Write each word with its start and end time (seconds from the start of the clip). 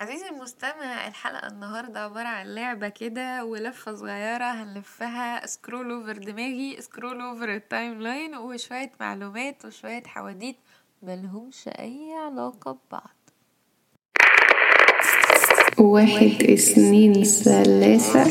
عزيزي 0.00 0.28
المستمع 0.28 1.06
الحلقة 1.08 1.46
النهاردة 1.48 2.00
عبارة 2.00 2.28
عن 2.28 2.46
لعبة 2.54 2.88
كده 2.88 3.44
ولفة 3.44 3.94
صغيرة 3.94 4.44
هنلفها 4.44 5.46
scroll 5.46 5.90
over 5.90 6.12
دماغي 6.12 6.76
scroll 6.80 7.20
over 7.20 7.54
ال 7.54 8.00
timeline 8.02 8.36
وشوية 8.36 8.92
معلومات 9.00 9.64
وشوية 9.64 10.02
حواديت 10.06 10.56
ملهمش 11.02 11.68
أي 11.68 12.12
علاقة 12.26 12.78
ببعض. 12.88 13.10
واحد 15.78 16.42
اثنين 16.42 17.24
ثلاثة. 17.24 18.24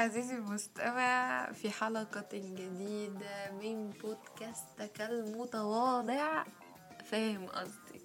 عزيزي 0.00 0.34
المستمع 0.34 1.52
في 1.52 1.70
حلقة 1.70 2.28
جديدة 2.34 3.50
من 3.62 3.90
بودكاستك 3.90 5.00
المتواضع 5.00 6.44
فاهم 7.04 7.46
قصدي. 7.46 8.00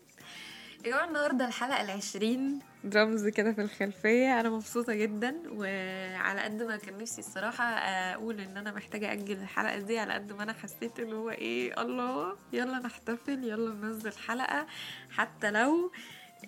يا 0.85 0.91
جماعة 0.91 1.05
النهاردة 1.07 1.47
الحلقة 1.47 1.81
العشرين. 1.81 2.59
درامز 2.83 3.27
كده 3.27 3.53
في 3.53 3.61
الخلفية. 3.61 4.39
أنا 4.39 4.49
مبسوطة 4.49 4.93
جدا 4.93 5.35
وعلى 5.51 6.41
قد 6.41 6.63
ما 6.63 6.77
كان 6.77 6.97
نفسي 6.97 7.19
الصراحة 7.19 7.63
أقول 7.63 8.39
إن 8.39 8.57
أنا 8.57 8.71
محتاجة 8.71 9.11
أجل 9.11 9.31
الحلقة 9.41 9.79
دي 9.79 9.99
على 9.99 10.13
قد 10.13 10.31
ما 10.31 10.43
أنا 10.43 10.53
حسيت 10.53 10.99
اللي 10.99 11.15
هو 11.15 11.29
إيه 11.29 11.81
الله 11.81 12.35
يلا 12.53 12.79
نحتفل 12.79 13.43
يلا 13.43 13.73
ننزل 13.73 14.13
حلقة. 14.17 14.65
حتى 15.09 15.51
لو 15.51 15.91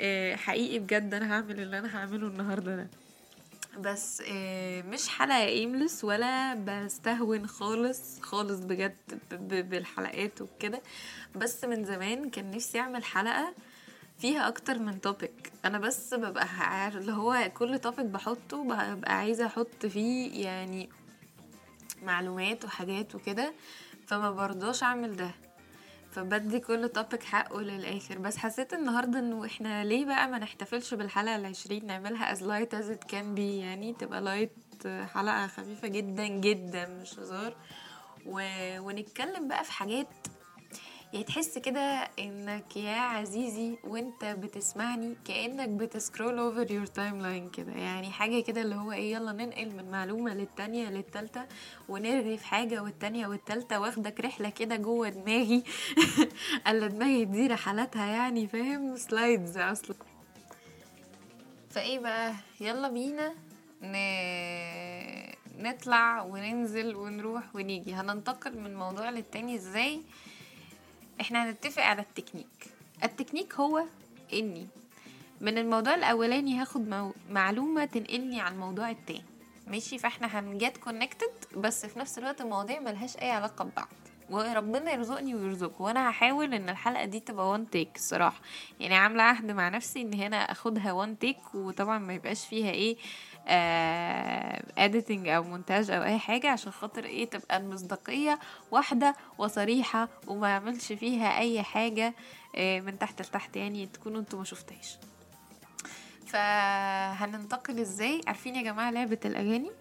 آه، 0.01 0.35
حقيقي 0.35 0.79
بجد 0.79 1.13
أنا 1.13 1.33
هعمل 1.33 1.59
اللي 1.59 1.79
أنا 1.79 1.97
هعمله 1.97 2.27
النهاردة 2.27 2.75
ده. 2.75 2.87
بس 3.77 4.23
آه، 4.27 4.81
مش 4.81 5.09
حلقة 5.09 5.43
aimless 5.45 6.03
ولا 6.03 6.53
بستهون 6.53 7.47
خالص 7.47 8.19
خالص 8.21 8.59
بجد 8.59 8.97
بالحلقات 9.69 10.41
وكده. 10.41 10.81
بس 11.35 11.63
من 11.63 11.85
زمان 11.85 12.29
كان 12.29 12.51
نفسي 12.51 12.79
أعمل 12.79 13.03
حلقة 13.03 13.53
فيها 14.19 14.47
أكتر 14.47 14.79
من 14.79 15.01
topic 15.01 15.51
أنا 15.65 15.79
بس 15.79 16.13
ببقى 16.13 16.47
عارف 16.59 16.95
اللي 16.97 17.11
هو 17.11 17.51
كل 17.57 17.79
topic 17.79 18.05
بحطه 18.05 18.63
ببقى 18.63 19.17
عايزة 19.17 19.45
أحط 19.45 19.85
فيه 19.85 20.43
يعني 20.45 20.89
معلومات 22.03 22.65
وحاجات 22.65 23.15
وكده 23.15 23.53
فما 24.07 24.31
برضاش 24.31 24.83
أعمل 24.83 25.15
ده. 25.15 25.31
فبدي 26.17 26.59
كل 26.59 26.89
topic 26.89 27.23
حقه 27.23 27.61
للآخر. 27.61 28.17
بس 28.17 28.37
حسيت 28.37 28.73
النهارده 28.73 29.19
إنه 29.19 29.45
إحنا 29.45 29.83
ليه 29.83 30.05
بقى 30.05 30.27
ما 30.27 30.37
نحتفلش 30.39 30.93
بالحلقة 30.93 31.35
العشرين 31.35 31.85
نعملها 31.85 32.35
as 32.35 32.37
light 32.37 32.71
as 32.79 32.85
it 32.97 33.11
can 33.11 33.35
be 33.37 33.39
يعني 33.39 33.93
تبقى 33.99 34.21
light 34.21 34.51
حلقة 34.87 35.47
خفيفة 35.47 35.87
جدا 35.87 36.27
جدا 36.27 36.87
مش 37.01 37.19
هزار. 37.19 37.55
و... 38.25 38.41
ونتكلم 38.79 39.47
بقى 39.47 39.63
في 39.63 39.71
حاجات 39.71 40.07
يعني 41.13 41.23
تحس 41.25 41.57
كده 41.57 42.09
إنك 42.19 42.77
يا 42.77 42.95
عزيزي 42.97 43.77
وأنت 43.83 44.25
بتسمعني 44.25 45.15
كأنك 45.25 45.69
بت 45.69 46.39
scroll 46.39 46.71
over 46.71 46.85
your 46.85 47.21
timeline 47.21 47.49
كده. 47.49 47.71
يعني 47.71 48.11
حاجة 48.11 48.41
كده 48.43 48.61
اللي 48.61 48.75
هو 48.75 48.91
إيه 48.91 49.13
يلا 49.13 49.31
ننقل 49.31 49.75
من 49.75 49.91
معلومة 49.91 50.33
للتانية 50.33 50.89
للتالتة 50.89 51.45
ونرغي 51.89 52.37
في 52.37 52.45
حاجة 52.45 52.83
والتانية 52.83 53.27
والتالتة 53.27 53.79
واخدك 53.79 54.19
رحلة 54.19 54.49
كده 54.49 54.75
جوه 54.75 55.09
دماغي. 55.09 55.63
الا 56.67 56.87
دماغي 56.87 57.25
دي 57.25 57.47
رحلاتها 57.47 58.05
يعني 58.05 58.47
فاهم؟ 58.47 58.97
slides 58.97 59.57
أصلا. 59.57 59.95
فإيه 61.69 61.99
بقى؟ 61.99 62.33
يلا 62.61 62.87
بينا 62.89 63.33
ن... 63.81 63.95
نطلع 65.63 66.21
وننزل 66.21 66.95
ونروح 66.95 67.55
ونيجي. 67.55 67.93
هننتقل 67.93 68.59
من 68.59 68.75
موضوع 68.75 69.09
للتاني 69.09 69.55
إزاي؟ 69.55 70.01
إحنا 71.21 71.49
هنتفق 71.49 71.83
على 71.83 72.01
ال 72.01 72.07
technique. 72.07 72.67
ال 73.03 73.08
technique 73.08 73.53
هو 73.55 73.83
إني 74.33 74.67
من 75.41 75.57
الموضوع 75.57 75.95
الأولاني 75.95 76.61
هاخد. 76.61 77.11
معلومة 77.29 77.85
تنقلني 77.85 78.41
على 78.41 78.53
الموضوع 78.53 78.89
التاني. 78.89 79.23
ماشي؟ 79.67 79.97
فاحنا 79.97 80.39
هن 80.39 80.54
get 80.54 80.77
connected 80.77 81.31
بس 81.55 81.85
في 81.85 81.99
نفس 81.99 82.17
الوقت 82.17 82.41
المواضيع 82.41 82.79
ملهاش 82.79 83.17
أي 83.17 83.31
علاقة 83.31 83.65
ببعض. 83.65 83.87
وربنا 84.29 84.91
يرزقني 84.91 85.35
ويرزقه. 85.35 85.81
وأنا 85.81 86.09
هحاول 86.09 86.53
إن 86.53 86.69
الحلقة 86.69 87.05
دي 87.05 87.19
تبقى 87.19 87.49
one 87.49 87.69
take 87.69 87.95
الصراحه 87.95 88.41
يعني 88.79 88.95
عاملة 88.95 89.23
عهد 89.23 89.51
مع 89.51 89.69
نفسي 89.69 90.01
ان 90.01 90.13
هنا 90.13 90.37
أخدها 90.51 90.91
وان 90.91 91.19
تيك 91.19 91.37
وطبعا 91.55 91.97
ما 91.99 92.13
يبقاش 92.13 92.45
فيها 92.45 92.71
إيه 92.71 92.97
اديتنج 94.77 95.27
أو 95.27 95.43
مونتاج 95.43 95.91
أو 95.91 96.03
أي 96.03 96.19
حاجة 96.19 96.51
عشان 96.51 96.71
خاطر 96.71 97.05
إيه 97.05 97.29
تبقى 97.29 97.57
المصداقية 97.57 98.39
واحدة 98.71 99.15
وصريحة 99.37 100.09
وما 100.27 100.47
اعملش 100.47 100.93
فيها 100.93 101.37
أي 101.39 101.63
حاجة 101.63 102.13
آه، 102.55 102.79
من 102.79 102.99
تحت 102.99 103.21
لتحت 103.21 103.55
يعني 103.55 103.85
تكونوا 103.85 104.19
أنتوا 104.19 104.39
ما 104.39 104.45
شفتهاش. 104.45 104.97
فهننتقل 106.27 107.79
إزاي؟ 107.79 108.21
عارفين 108.27 108.55
يا 108.55 108.61
جماعة 108.63 108.91
لعبة 108.91 109.19
الأغاني؟ 109.25 109.71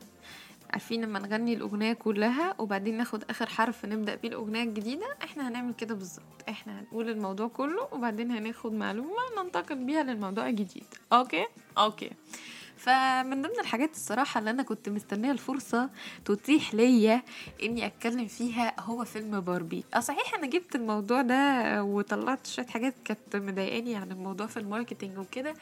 عارفين 0.70 1.04
لما 1.04 1.18
نغني 1.18 1.54
الأغنية 1.54 1.92
كلها 1.92 2.54
وبعدين 2.58 2.96
ناخد 2.96 3.24
آخر 3.30 3.46
حرف 3.46 3.84
نبدأ 3.84 4.14
بيه 4.14 4.28
الأغنية 4.28 4.62
الجديدة 4.62 5.06
إحنا 5.24 5.48
هنعمل 5.48 5.74
كده 5.74 5.94
بالظبط. 5.94 6.24
إحنا 6.48 6.80
هنقول 6.80 7.08
الموضوع 7.10 7.48
كله 7.48 7.88
وبعدين 7.92 8.30
هناخد 8.30 8.72
معلومة 8.72 9.42
ننتقل 9.44 9.84
بيها 9.84 10.02
للموضوع 10.02 10.48
الجديد. 10.48 10.84
Okay؟ 11.12 11.46
Okay. 11.78 12.10
فمن 12.76 13.42
ضمن 13.42 13.60
الحاجات 13.60 13.90
الصراحة 13.94 14.38
اللي 14.38 14.50
أنا 14.50 14.62
كنت 14.62 14.88
مستنية 14.88 15.30
الفرصة 15.32 15.90
تتيح 16.24 16.74
ليا 16.74 17.22
إني 17.62 17.86
أتكلم 17.86 18.26
فيها 18.26 18.80
هو 18.80 19.04
فيلم 19.04 19.40
باربي. 19.40 19.84
أه 19.94 20.00
صحيح 20.00 20.34
أنا 20.34 20.46
جبت 20.46 20.74
الموضوع 20.74 21.22
ده 21.22 21.82
وطلعت 21.84 22.46
شوية 22.46 22.66
حاجات 22.66 22.94
كانت 23.04 23.36
مضايقاني 23.36 23.94
عن 23.96 24.12
الموضوع 24.12 24.46
في 24.46 24.56
ال 24.56 24.62
marketing 24.62 25.18
وكده 25.18 25.54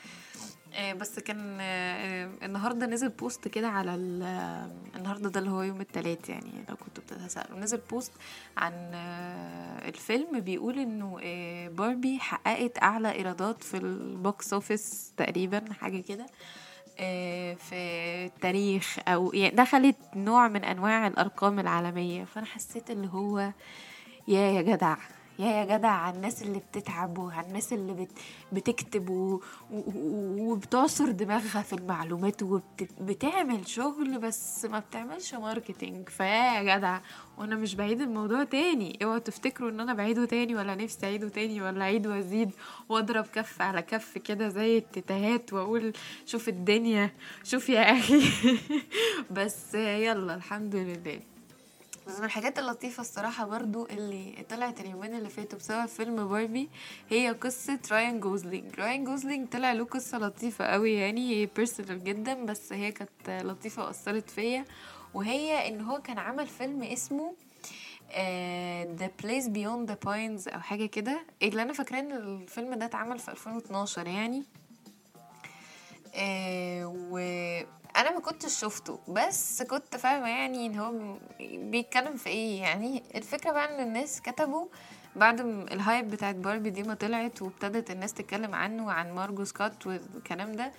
بس 1.01 1.19
كان 1.19 1.59
آه، 1.61 2.25
آه، 2.25 2.31
النهارده 2.47 2.87
نزل 2.87 3.09
post 3.09 3.49
كده 3.49 3.69
على 3.69 3.95
ال- 3.95 4.23
آه، 4.23 4.71
النهارده 4.97 5.29
ده 5.31 5.41
اللي 5.41 5.51
هو 5.51 5.63
يوم 5.63 5.81
التلات 5.81 6.29
يعني 6.29 6.51
لو 6.69 6.77
كنتوا 6.77 7.03
بتتساءلوا. 7.05 7.59
نزل 7.59 7.81
post 7.91 8.13
عن 8.57 8.73
آه، 8.95 9.89
الفيلم 9.89 10.41
بيقول 10.41 10.79
إنه 10.79 11.19
آه، 11.23 11.69
باربي 11.69 12.19
حققت 12.19 12.83
أعلى 12.83 13.13
إيرادات 13.13 13.65
في 13.65 13.77
ال 13.77 13.96
box 13.96 14.53
office 14.53 15.13
تقريبا 15.17 15.65
حاجة 15.81 16.01
كده 16.01 16.27
آه، 17.01 17.55
في 17.55 17.75
التاريخ 18.27 18.97
أو 19.09 19.33
يعني 19.35 19.57
دخلت 19.57 19.97
نوع 20.17 20.49
من 20.49 20.65
أنواع 20.65 21.07
الأرقام 21.07 21.61
العالمية. 21.61 22.25
فأنا 22.25 22.47
حسيت 22.47 22.91
اللي 22.91 23.09
هو 23.13 23.39
يا 24.29 24.41
يا 24.41 24.63
جدع. 24.63 24.97
يا 25.39 25.47
يا 25.47 25.65
جدع 25.77 25.89
على 25.89 26.17
الناس 26.17 26.43
اللي 26.43 26.59
بتتعب 26.59 27.19
وعلى 27.19 27.47
الناس 27.47 27.73
اللي 27.73 27.93
بت 27.93 28.11
بتكتب 28.53 29.11
و... 29.11 29.41
و... 29.71 29.83
وبتعصر 30.53 31.11
دماغها 31.11 31.63
في 31.63 31.73
المعلومات 31.73 32.43
وبتعمل 32.43 33.69
شغل 33.69 34.19
بس 34.19 34.65
ما 34.65 34.79
بتعملش 34.79 35.35
ماركتينج 35.35 36.09
فيا 36.09 36.25
يا 36.27 36.77
جدع 36.77 37.01
وأنا 37.39 37.57
مش 37.57 37.75
بعيد 37.75 38.01
الموضوع 38.01 38.45
تاني. 38.45 38.99
اوعوا 39.05 39.19
تفتكروا 39.19 39.71
ان 39.71 39.81
أنا 39.81 39.95
بعيده 39.95 40.25
تاني 40.25 40.55
ولا 40.55 40.75
نفسي 40.75 41.07
اعيده 41.07 41.29
تاني 41.29 41.63
ولا 41.63 41.83
اعيد 41.83 42.07
وازيد 42.07 42.51
واضرب 42.89 43.25
كف 43.27 43.63
على 43.63 43.83
كف 43.83 44.19
كده 44.19 44.49
زي 44.49 44.79
التيتات 44.79 45.53
واقول 45.53 45.93
شوف 46.27 46.49
الدنيا 46.49 47.11
شوف 47.45 47.69
يا 47.69 47.99
أخي. 47.99 48.23
بس 49.37 49.75
يلا 49.75 50.35
الحمد 50.35 50.77
لله. 50.77 51.21
من 52.07 52.25
الحاجات 52.25 52.59
اللطيفة 52.59 53.01
الصراحة 53.01 53.47
برضو 53.47 53.87
اللي 53.87 54.45
طلعت 54.51 54.81
اليومين 54.81 55.15
اللي 55.15 55.29
فاتوا 55.29 55.59
بسبب 55.59 55.87
فيلم 55.87 56.29
باربي 56.29 56.69
هي 57.11 57.31
قصة 57.31 57.79
رايان 57.91 58.21
جوسلينج 58.21 58.81
رايان 58.81 59.05
جوسلينج 59.05 59.49
طلع 59.49 59.73
له 59.73 59.85
قصة 59.85 60.19
لطيفة 60.19 60.65
قوي 60.65 60.93
يعني 60.93 61.31
هي 61.31 61.47
personal 61.47 62.05
جدا 62.05 62.45
بس 62.45 62.73
هي 62.73 62.93
كانت 62.93 63.11
لطيفة 63.45 63.85
وأثرت 63.85 64.31
فيا. 64.31 64.65
وهي 65.15 65.69
إن 65.69 65.81
هو 65.81 65.99
كان 66.03 66.19
عمل 66.19 66.47
فيلم 66.47 66.83
اسمه 66.83 67.35
The 68.99 69.09
Place 69.25 69.47
Beyond 69.49 69.89
the 69.91 69.97
Pines 70.09 70.55
أو 70.55 70.61
حاجة 70.61 70.87
كده. 70.87 71.21
اللي 71.43 71.63
أنا 71.63 71.73
فاكراه 71.73 71.99
إن 72.01 72.13
الفيلم 72.13 72.75
ده 72.75 72.85
اتعمل 72.87 73.19
في 73.19 73.31
2012 73.31 74.07
يعني. 74.07 74.43
آه، 76.15 76.87
وأنا 77.97 78.11
ما 78.15 78.21
كنتش 78.21 78.61
شفته 78.61 78.99
بس 79.09 79.63
كنت 79.63 79.97
فاهمة 79.97 80.29
يعني 80.29 80.67
إن 80.67 80.79
هو 80.79 81.17
بيتكلم 81.41 82.17
في 82.17 82.29
إيه 82.29 82.61
يعني. 82.61 83.03
الفكرة 83.15 83.51
بقى 83.53 83.75
إن 83.75 83.87
الناس 83.87 84.21
كتبوا 84.21 84.67
بعد 85.17 85.41
ال 85.41 85.55
hype 85.55 86.11
بتاعت 86.11 86.35
باربي 86.35 86.71
دي 86.71 86.83
ما 86.83 86.95
طلعت 86.95 87.43
وابتدت 87.43 87.91
الناس 87.91 88.13
تتكلم 88.15 88.55
عنه 88.55 88.87
وعن 88.87 89.13
مارجو 89.13 89.45
سكوت 89.45 89.87
والكلام 89.87 90.53
ده. 90.53 90.73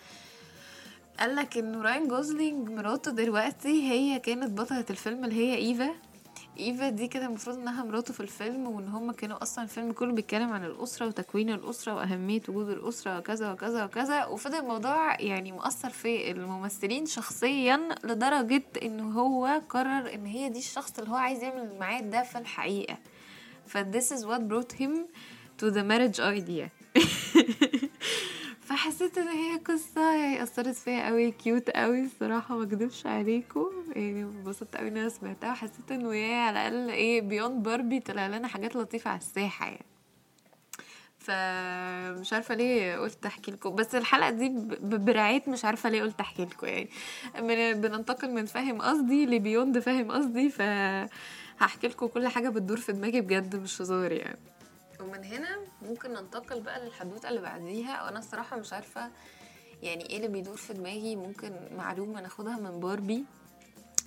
قالك 1.20 1.58
إنه 1.58 1.82
رايان 1.82 2.08
جوسلينج 2.08 2.70
مراته 2.70 3.12
دلوقتي 3.12 3.92
هي 3.92 4.20
كانت 4.20 4.52
بطلة 4.60 4.86
الفيلم 4.90 5.26
اللي 5.26 5.36
هي 5.36 5.56
ايفا 5.56 5.90
إيفا 6.60 6.90
دي 6.90 7.08
كده 7.08 7.26
المفروض 7.26 7.58
إنها 7.58 7.84
مراته 7.84 8.14
في 8.14 8.20
الفيلم 8.20 8.68
وإن 8.68 8.88
هما 8.88 9.14
كانوا 9.14 9.42
أصلا 9.44 9.64
الفيلم 9.64 9.92
كله 9.92 10.14
بيتكلم 10.14 10.54
عن 10.54 10.66
الأسرة 10.66 11.08
وتكوين 11.08 11.50
الأسرة 11.50 11.94
وأهمية 11.96 12.42
وجود 12.50 12.70
الأسرة 12.70 13.18
وكذا 13.18 13.52
وكذا 13.52 13.86
وكذا 13.86 14.26
وفضل 14.26 14.56
الموضوع 14.56 15.22
يعني 15.22 15.52
مؤثر 15.52 15.90
في 15.90 16.32
الممثلين 16.32 17.06
شخصيا 17.06 17.90
لدرجة 18.04 18.64
إن 18.84 19.00
هو 19.00 19.62
قرر 19.70 20.14
إن 20.14 20.26
هي 20.26 20.50
دي 20.50 20.60
الشخص 20.60 21.00
اللي 21.00 21.12
هو 21.12 21.16
عايز 21.16 21.44
يعمل 21.44 21.80
معاه 21.80 22.02
ده 22.02 22.24
في 22.24 22.38
الحقيقة. 22.38 22.98
ف 23.68 23.78
this 23.78 24.12
is 24.18 24.22
what 24.26 24.42
brought 24.50 24.74
him 24.82 24.92
to 25.60 25.72
the 25.72 25.84
marriage 25.84 26.20
idea. 26.20 26.70
فحسيت 28.76 29.18
إن 29.18 29.28
هي 29.28 29.58
قصة 29.58 30.16
يعني 30.16 30.44
أثرت 30.44 30.76
فيا 30.76 31.08
قوي 31.08 31.32
cute 31.32 31.70
قوي 31.70 32.04
الصراحة 32.04 32.58
ما 32.58 32.64
أكدبش 32.64 33.06
عليكم. 33.08 33.68
يعني 33.96 34.24
انبسطت 34.24 34.76
قوي 34.78 34.88
إن 34.88 34.98
أنا 34.98 35.10
سمعتها 35.10 35.52
وحسيت 35.52 35.92
انه 35.92 36.16
يا 36.16 36.38
على 36.38 36.68
الأقل 36.68 36.90
إيه 36.90 37.22
بيوند 37.22 37.64
باربي 37.64 38.00
طلع 38.00 38.28
لنا 38.28 38.48
حاجات 38.48 38.76
لطيفة 38.76 39.10
على 39.10 39.20
الساحة 39.20 39.66
يعني. 39.66 39.86
فمش 41.20 42.34
عارفة 42.34 42.56
ليه 42.56 42.98
قلت 42.98 43.26
أحكي 43.26 43.52
لكم 43.52 43.76
بس 43.76 43.96
الحلقة 43.96 44.30
دي 44.30 44.50
برعاية 44.82 45.44
مش 45.48 45.66
عارفة 45.66 45.90
ليه 45.90 46.02
قلت 46.02 46.20
أحكي 46.20 46.46
لكم 46.46 46.68
يعني. 46.68 46.90
من 47.42 47.82
بننتقل 47.82 48.32
من 48.32 48.46
فاهم 48.46 48.82
قصدي 48.82 49.26
لبيوند 49.26 49.80
فاهم 49.80 50.12
قصدي 50.12 50.50
فهحكي 50.50 51.88
لكم 51.88 52.08
كل 52.08 52.28
حاجة 52.28 52.50
بتدور 52.50 52.78
في 52.78 52.92
دماغي 52.92 53.22
بجد 53.22 53.56
مش 53.56 53.82
هزار 53.82 54.12
يعني. 54.12 54.55
ومن 55.06 55.24
هنا 55.24 55.58
ممكن 55.82 56.14
ننتقل 56.14 56.62
بقى 56.62 56.86
للحدوتة 56.86 57.30
اللي 57.30 57.42
بعديها. 57.42 58.04
وأنا 58.04 58.20
الصراحة 58.20 58.58
مش 58.58 58.74
عارفة 58.74 59.10
يعني 59.84 60.10
إيه 60.10 60.18
اللي 60.18 60.28
بيدور 60.28 60.58
في 60.58 60.74
دماغي. 60.74 61.16
ممكن 61.16 61.52
معلومة 61.78 62.22
ناخدها 62.22 62.58
من 62.58 62.80
باربي 62.80 63.24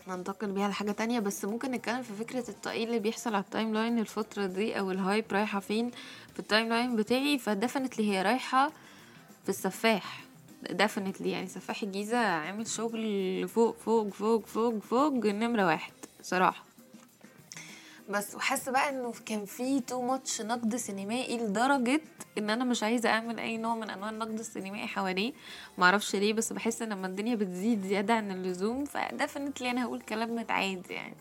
ننتقل 0.08 0.52
بيها 0.52 0.68
لحاجة 0.68 0.92
تانية. 0.92 1.20
بس 1.20 1.44
ممكن 1.44 1.70
نتكلم 1.70 2.02
في 2.02 2.12
فكرة 2.12 2.50
التقيل 2.50 2.88
اللي 2.88 2.98
بيحصل 2.98 3.34
على 3.34 3.44
ال 3.44 3.74
timeline 3.74 3.98
الفترة 3.98 4.46
دي 4.46 4.78
أو 4.78 4.90
ال 4.90 4.97
hype 4.97 5.24
رايحة 5.32 5.60
فين 5.60 5.90
في 6.32 6.38
ال 6.38 6.68
timeline 6.68 6.96
بتاعي. 6.96 7.38
ف 7.38 7.45
definitely 7.45 8.10
هي 8.10 8.22
رايحة 8.22 8.68
في 9.42 9.48
السفاح. 9.48 10.24
definitely 10.70 11.30
يعني 11.30 11.46
سفاح 11.46 11.82
الجيزة 11.82 12.18
عامل 12.18 12.66
شغل 12.66 13.48
فوق 13.48 13.76
فوق 13.76 14.08
فوق 14.08 14.46
فوق 14.46 14.78
فوق 14.78 15.12
نمرة 15.12 15.66
واحد 15.66 15.92
صراحة. 16.22 16.67
بس 18.08 18.34
وحاسة 18.34 18.72
بقى 18.72 18.88
إنه 18.88 19.12
كان 19.26 19.44
في 19.44 19.80
too 19.80 20.02
much 20.02 20.40
نقد 20.40 20.76
سينمائي 20.76 21.38
لدرجة 21.38 22.00
إن 22.38 22.50
أنا 22.50 22.64
مش 22.64 22.82
عايزة 22.82 23.08
أعمل 23.08 23.38
أي 23.38 23.56
نوع 23.56 23.74
من 23.74 23.90
أنواع 23.90 24.10
النقد 24.10 24.38
السينمائي 24.38 24.86
حواليه. 24.86 25.32
معرفش 25.78 26.16
ليه 26.16 26.32
بس 26.32 26.52
بحس 26.52 26.82
إن 26.82 26.88
لما 26.88 27.06
الدنيا 27.06 27.34
بتزيد 27.34 27.82
زيادة 27.82 28.14
عن 28.14 28.30
اللزوم 28.30 28.84
ف 28.84 28.92
definitely 28.92 29.70
أنا 29.70 29.84
هقول 29.84 30.00
كلام 30.00 30.34
متعاد 30.34 30.90
يعني. 30.90 31.14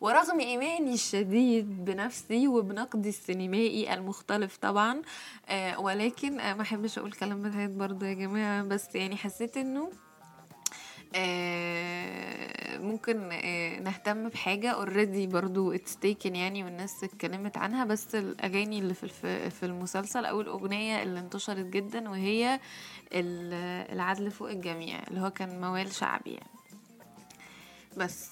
ورغم 0.00 0.40
إيماني 0.40 0.94
الشديد 0.94 1.84
بنفسي 1.84 2.48
وبنقدي 2.48 3.08
السينمائي 3.08 3.94
المختلف 3.94 4.56
طبعا 4.56 5.02
آه 5.48 5.80
ولكن 5.80 6.40
آه 6.40 6.54
ما 6.54 6.62
أحبش 6.62 6.98
أقول 6.98 7.12
كلام 7.12 7.42
متعاد 7.42 7.70
برضه 7.78 8.06
يا 8.06 8.14
جماعة 8.14 8.62
بس 8.62 8.94
يعني 8.94 9.16
حسيت 9.16 9.56
آه، 9.56 9.90
ممكن 12.78 13.28
آه، 13.32 13.80
نهتم 13.80 14.28
بحاجة 14.28 14.70
already 14.70 15.26
برضو 15.26 15.72
it's 15.72 15.96
taken 15.96 16.36
يعني 16.36 16.64
والناس 16.64 17.04
اتكلمت 17.04 17.56
عنها 17.56 17.84
بس 17.84 18.14
الأغاني 18.14 18.78
اللي 18.78 18.94
في 18.94 19.50
في 19.50 19.62
المسلسل 19.66 20.24
أو 20.24 20.40
الأغنية 20.40 21.02
اللي 21.02 21.20
انتشرت 21.20 21.66
جدا 21.66 22.10
وهي 22.10 22.60
ال- 23.12 23.92
العدل 23.92 24.30
فوق 24.30 24.50
الجميع 24.50 25.02
اللي 25.08 25.20
هو 25.20 25.30
كان 25.30 25.60
موال 25.60 25.92
شعبي 25.92 26.30
يعني. 26.30 26.50
بس 27.96 28.30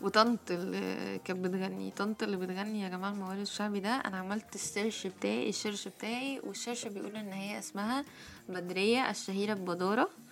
وطنط 0.00 0.50
اللي 0.50 1.18
كانت 1.24 1.40
بتغني 1.46 1.90
طنط 1.90 2.22
اللي 2.22 2.36
بتغني 2.36 2.80
يا 2.80 2.88
جماعة 2.88 3.10
الموال 3.10 3.40
الشعبي 3.40 3.80
ده 3.80 3.90
أنا 3.96 4.16
عملت 4.18 4.54
ال 4.54 4.61
search 4.61 5.06
بتاعي 5.06 5.48
ال 5.48 5.54
search 5.54 5.88
بتاعي 5.88 6.40
وال 6.44 6.55
search 6.55 6.86
بيقول 6.86 7.16
إن 7.16 7.32
هي 7.32 7.58
اسمها 7.58 8.04
بدرية 8.48 9.10
الشهيرة 9.10 9.54
ببدارة. 9.54 10.02
آه 10.02 10.29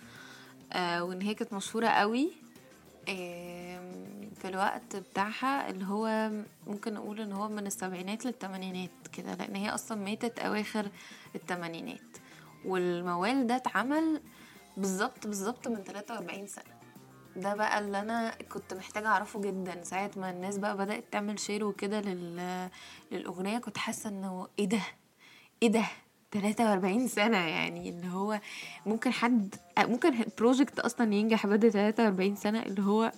وإن 0.75 1.21
هي 1.21 1.33
كانت 1.33 1.53
مشهورة 1.53 1.87
قوي 1.87 2.31
في 4.35 4.45
الوقت 4.47 4.95
بتاعها 4.95 5.69
اللي 5.69 5.85
هو 5.85 6.31
ممكن 6.67 6.93
نقول 6.93 7.21
إن 7.21 7.31
هو 7.33 7.47
من 7.47 7.67
السبعينات 7.67 8.25
للتمانينات 8.25 8.89
كده 9.13 9.33
لأن 9.35 9.55
هي 9.55 9.69
أصلا 9.69 9.97
ماتت 10.03 10.39
أواخر 10.39 10.89
التمانينات. 11.35 12.17
والموال 12.65 13.47
ده 13.47 13.55
اتعمل 13.55 14.21
بالظبط 14.77 15.27
بالظبط 15.27 15.67
من 15.67 15.83
43 15.83 16.47
سنة. 16.47 16.63
ده 17.35 17.55
بقى 17.55 17.79
اللي 17.79 17.99
أنا 17.99 18.35
كنت 18.49 18.73
محتاجة 18.73 19.07
أعرفه 19.07 19.41
جدا 19.41 19.83
ساعة 19.83 20.11
ما 20.17 20.29
الناس 20.29 20.57
بقى 20.57 20.77
بدأت 20.77 21.03
تعمل 21.11 21.39
share 21.39 21.65
وكده 21.65 22.01
لل... 22.01 22.69
للأغنية 23.11 23.57
كنت 23.57 23.77
حاسة 23.77 24.09
إنه 24.09 24.47
إيه 24.59 24.65
ده؟ 24.65 24.81
إيه 25.63 25.69
ده؟ 25.69 25.85
43 26.31 27.07
سنة 27.07 27.37
يعني 27.37 27.89
اللي 27.89 28.07
هو 28.13 28.39
ممكن 28.85 29.11
حد 29.11 29.55
ممكن 29.79 30.13
project 30.37 30.79
أصلا 30.79 31.13
ينجح 31.13 31.47
بعد 31.47 31.69
43 31.69 32.35
سنة 32.35 32.61
اللي 32.61 32.81
هو 32.81 33.11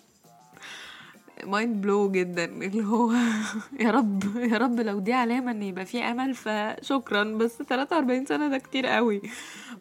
mind 1.44 1.82
blow 1.82 2.12
جدا 2.12 2.46
اللي 2.46 2.86
هو 2.86 3.14
يا 3.80 3.92
رب 3.92 4.24
يا 4.38 4.58
رب 4.58 4.80
لو 4.80 5.00
دي 5.00 5.14
علامة 5.14 5.52
إن 5.52 5.64
يبقى 5.64 5.86
في 5.86 6.04
أمل 6.04 6.34
فشكرا. 6.36 7.24
بس 7.24 7.58
43 7.62 8.26
سنة 8.26 8.48
ده 8.50 8.58
كتير 8.58 8.86
قوي. 8.86 9.22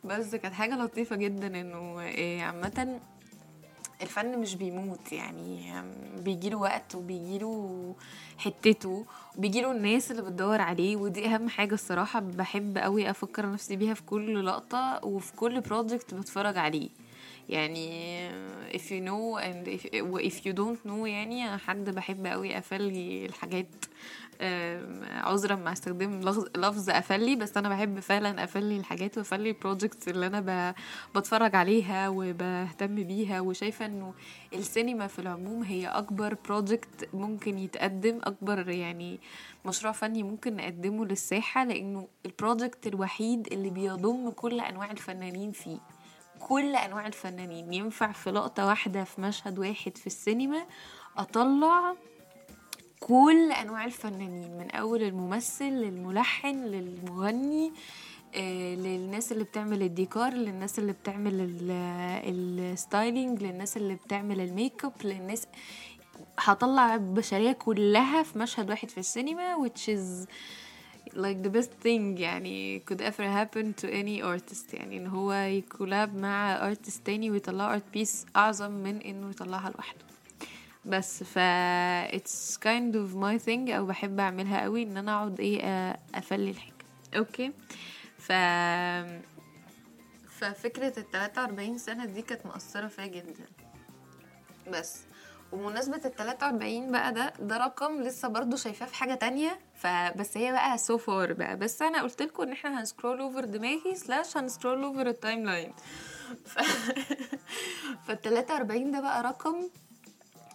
بس 0.04 0.34
كانت 0.34 0.54
حاجة 0.54 0.76
لطيفة 0.76 1.16
جدا 1.16 1.60
إنه 1.60 2.00
إيه 2.00 2.42
عامة 2.42 3.00
الفن 4.02 4.38
مش 4.38 4.54
بيموت 4.54 5.12
يعني 5.12 5.72
بيجيله 6.18 6.56
وقت 6.56 6.94
وبيجيله 6.94 7.94
حتته 8.38 9.04
وبيجيله 9.36 9.72
الناس 9.72 10.10
اللي 10.10 10.22
بتدور 10.22 10.60
عليه 10.60 10.96
ودي 10.96 11.26
أهم 11.26 11.48
حاجة 11.48 11.74
الصراحة 11.74 12.20
بحب 12.20 12.78
قوي 12.78 13.10
أفكر 13.10 13.52
نفسي 13.52 13.76
بيها 13.76 13.94
في 13.94 14.02
كل 14.02 14.46
لقطة 14.46 15.00
وفي 15.04 15.32
كل 15.32 15.60
بروجكت 15.60 16.14
بتفرج 16.14 16.58
عليه. 16.58 16.88
يعني 17.50 18.30
if 18.70 18.82
you 18.82 19.00
know 19.08 19.38
and 19.38 19.68
if, 19.68 19.82
if 20.30 20.46
you 20.46 20.52
don't 20.52 20.88
know 20.88 21.06
يعني 21.06 21.48
أنا 21.48 21.56
حد 21.56 21.90
بحب 21.90 22.26
قوي 22.26 22.58
أفلي 22.58 23.26
الحاجات 23.26 23.66
عذرا 25.10 25.56
مع 25.56 25.72
استخدام 25.72 26.20
لفظ 26.56 26.90
أفلي 26.90 27.36
بس 27.36 27.56
أنا 27.56 27.68
بحب 27.68 28.00
فعلا 28.00 28.44
أفلي 28.44 28.76
الحاجات 28.76 29.18
وأفلي 29.18 29.50
ال 29.50 29.57
projects 29.57 30.08
اللي 30.08 30.26
أنا 30.26 30.74
بتفرج 31.16 31.56
عليها 31.56 32.08
وبهتم 32.08 32.94
بيها 32.94 33.40
وشايفة 33.40 33.86
إنه 33.86 34.14
السينما 34.54 35.06
في 35.06 35.18
العموم 35.18 35.62
هي 35.62 35.86
أكبر 35.86 36.36
project 36.44 37.08
ممكن 37.14 37.58
يتقدم 37.58 38.18
أكبر 38.24 38.68
يعني 38.68 39.20
مشروع 39.66 39.92
فني 39.92 40.22
ممكن 40.22 40.56
نقدمه 40.56 41.06
للساحة 41.06 41.64
لأنه 41.64 42.08
ال 42.26 42.34
project 42.34 42.86
الوحيد 42.86 43.48
اللي 43.52 43.70
بيضم 43.70 44.30
كل 44.30 44.60
أنواع 44.60 44.90
الفنانين 44.90 45.52
فيه. 45.52 45.78
كل 46.40 46.76
أنواع 46.76 47.06
الفنانين. 47.06 47.72
ينفع 47.72 48.12
في 48.12 48.30
لقطة 48.30 48.66
واحدة 48.66 49.04
في 49.04 49.20
مشهد 49.20 49.58
واحد 49.58 49.96
في 49.98 50.06
السينما 50.06 50.64
أطلع 51.18 51.94
كل 53.00 53.52
أنواع 53.52 53.84
الفنانين 53.84 54.58
من 54.58 54.70
أول 54.70 55.02
الممثل 55.02 55.64
للملحن 55.64 56.64
للمغني 56.64 57.72
آه، 58.34 58.74
للناس 58.74 59.32
اللي 59.32 59.44
بتعمل 59.44 59.82
الديكور 59.82 60.28
للناس 60.28 60.78
اللي 60.78 60.92
بتعمل 60.92 61.40
ال- 61.40 61.70
ال 62.72 62.81
styling 62.81 63.42
للناس 63.42 63.76
اللي 63.76 63.94
بتعمل 63.94 64.40
الميك 64.40 64.84
اب 64.84 64.92
للناس 65.04 65.46
هطلع 66.38 66.94
البشرية 66.94 67.52
كلها 67.52 68.22
في 68.22 68.38
مشهد 68.38 68.70
واحد 68.70 68.88
في 68.90 68.98
السينما 68.98 69.56
which 69.56 69.88
is 69.96 70.28
like 71.08 71.42
the 71.46 71.50
best 71.58 71.70
thing 71.84 72.18
يعني 72.20 72.82
could 72.90 73.00
ever 73.00 73.22
happen 73.22 73.74
to 73.82 73.86
any 73.86 74.22
artist 74.22 74.74
يعني 74.74 74.96
إن 74.96 75.06
هو 75.06 75.32
ي 75.32 75.44
collab 75.44 76.16
مع 76.16 76.72
artist 76.74 77.02
تاني 77.04 77.30
ويطلع 77.30 77.78
art 77.78 77.98
piece 77.98 78.16
أعظم 78.36 78.70
من 78.70 79.00
إنه 79.02 79.30
يطلعها 79.30 79.70
لوحده. 79.70 80.04
بس 80.84 81.22
ف 81.22 81.38
it's 82.16 82.56
kind 82.56 82.94
of 82.94 83.14
my 83.16 83.46
thing 83.46 83.70
أو 83.70 83.86
بحب 83.86 84.20
أعملها 84.20 84.62
قوي 84.62 84.82
إن 84.82 84.96
أنا 84.96 85.14
أقعد 85.16 85.40
إيه 85.40 85.60
أفلي 86.14 86.50
الحاجة. 86.50 86.72
Okay؟ 87.16 87.52
ف 88.18 88.32
ففكرة 90.40 90.98
ال 90.98 91.10
43 91.10 91.78
سنة 91.78 92.04
دي 92.04 92.22
كانت 92.22 92.46
مؤثرة 92.46 92.86
فيا 92.86 93.06
جدا. 93.06 93.46
بس. 94.72 95.00
ومناسبة 95.52 95.96
ال 96.04 96.14
43 96.16 96.92
بقى 96.92 97.12
ده 97.12 97.32
ده 97.40 97.56
رقم 97.56 98.02
لسه 98.02 98.28
برضو 98.28 98.56
شايفاه 98.56 98.86
في 98.86 98.94
حاجة 98.94 99.14
تانية. 99.14 99.58
فبس 99.74 100.36
هي 100.36 100.52
بقى 100.52 100.78
so 100.78 100.98
far 100.98 101.32
بقى. 101.32 101.56
بس 101.56 101.82
أنا 101.82 102.02
قلت 102.02 102.22
لكم 102.22 102.42
إن 102.42 102.52
إحنا 102.52 102.80
هن 102.80 102.90
scroll 102.90 103.20
over 103.20 103.44
دماغي 103.44 103.94
slash 103.94 104.36
هن 104.36 104.48
scroll 104.48 104.82
over 104.84 105.02
ال 105.02 105.06
timeline 105.06 105.72
ف... 106.44 106.58
فال 108.06 108.20
43 108.22 108.90
ده 108.90 109.00
بقى 109.00 109.22
رقم 109.22 109.68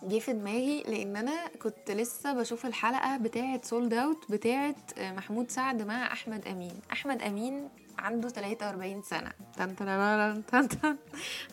جه 0.03 0.19
في 0.19 0.33
دماغي 0.33 0.83
لأن 0.87 1.15
أنا 1.17 1.47
كنت 1.61 1.91
لسه 1.91 2.33
بشوف 2.33 2.65
الحلقة 2.65 3.17
بتاعة 3.17 3.61
Sold 3.63 3.93
Out 3.93 4.31
بتاعة 4.31 4.75
محمود 4.97 5.51
سعد 5.51 5.81
مع 5.81 6.11
أحمد 6.13 6.47
أمين. 6.47 6.79
أحمد 6.91 7.21
أمين 7.21 7.69
عنده 7.99 8.29
43 8.29 9.01
سنة. 9.01 9.31
تن 9.57 9.75
تن 9.75 10.67
تن. 10.67 10.97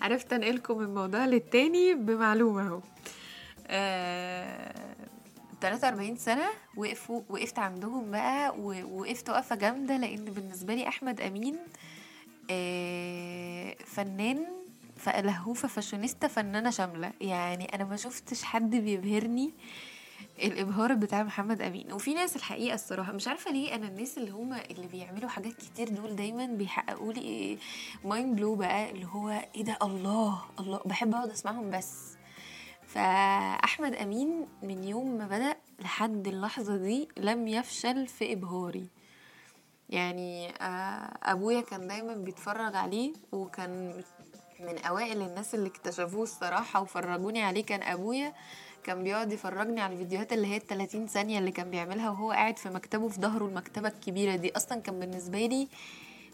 عرفت 0.02 0.32
أنقلكم 0.32 0.78
من 0.78 0.94
موضوع 0.94 1.25
للتاني 1.25 1.94
بمعلومة 1.94 2.66
أهو. 2.68 2.80
43 5.60 6.16
سنة 6.16 6.44
وقفوا 6.76 7.22
وقفت 7.28 7.58
عندهم 7.58 8.10
بقى 8.10 8.54
ووقفت 8.58 9.30
وقفة 9.30 9.56
جامدة 9.56 9.96
لأن 9.96 10.24
بالنسبة 10.24 10.74
لي 10.74 10.88
أحمد 10.88 11.20
أمين 11.20 11.56
آه، 12.50 13.76
فنان 13.86 14.44
لهوفة 15.06 15.68
فاشونيستا 15.68 16.28
فنانة 16.28 16.70
شاملة. 16.70 17.12
يعني 17.20 17.74
أنا 17.74 17.84
ما 17.84 17.96
شفتش 17.96 18.42
حد 18.42 18.70
بيبهرني 18.70 19.50
الإبهار 20.42 20.94
بتاع 20.94 21.22
محمد 21.22 21.62
أمين. 21.62 21.92
وفي 21.92 22.14
ناس 22.14 22.36
الحقيقة 22.36 22.74
الصراحة 22.74 23.12
مش 23.12 23.28
عارفة 23.28 23.50
ليه 23.50 23.74
أنا 23.74 23.88
الناس 23.88 24.18
اللي 24.18 24.30
هم 24.30 24.52
اللي 24.52 24.86
بيعملوا 24.86 25.28
حاجات 25.28 25.52
كتير 25.52 25.88
دول 25.88 26.16
دايما 26.16 26.46
بيحققوا 26.46 27.12
لي 27.12 27.58
mind 28.04 28.37
blow 28.37 28.54
بقى 28.54 28.90
اللي 28.90 29.06
هو 29.06 29.28
إيه 29.54 29.64
ده 29.64 29.78
الله 29.82 30.42
الله 30.60 30.80
بحب 30.84 31.14
أقعد 31.14 31.30
أسمعهم 31.30 31.70
بس. 31.70 32.16
فأحمد 32.94 33.94
أمين 33.94 34.46
من 34.62 34.84
يوم 34.84 35.18
ما 35.18 35.26
بدأ 35.26 35.56
لحد 35.80 36.28
اللحظة 36.28 36.76
دي 36.76 37.08
لم 37.16 37.49
يفشل 37.49 38.06
في 38.06 38.32
إبهاري. 38.32 38.87
يعني 39.90 40.49
آه، 40.49 41.18
أبويا 41.22 41.61
كان 41.61 41.88
دايما 41.88 42.14
بيتفرج 42.14 42.75
عليه 42.76 43.12
وكان 43.32 44.02
من 44.61 44.78
أوائل 44.78 45.22
الناس 45.22 45.54
اللي 45.54 45.68
اكتشفوه 45.68 46.22
الصراحة 46.22 46.80
وفرجوني 46.80 47.42
عليه 47.42 47.64
كان 47.64 47.82
أبويا. 47.82 48.32
كان 48.84 49.02
بيقعد 49.02 49.32
يفرجني 49.32 49.80
على 49.80 49.92
الفيديوهات 49.92 50.32
اللي 50.32 50.46
هي 50.46 50.56
ال 50.56 50.66
30 50.66 51.06
ثانية 51.06 51.38
اللي 51.38 51.50
كان 51.50 51.70
بيعملها 51.70 52.11
وهو 52.11 52.30
قاعد 52.30 52.58
في 52.58 52.68
مكتبه 52.68 53.08
في 53.08 53.20
ظهره 53.20 53.44
المكتبة 53.44 53.88
الكبيرة 53.88 54.37
دي. 54.37 54.56
أصلا 54.56 54.80
كان 54.80 55.00
بالنسبة 55.00 55.46
لي 55.46 55.68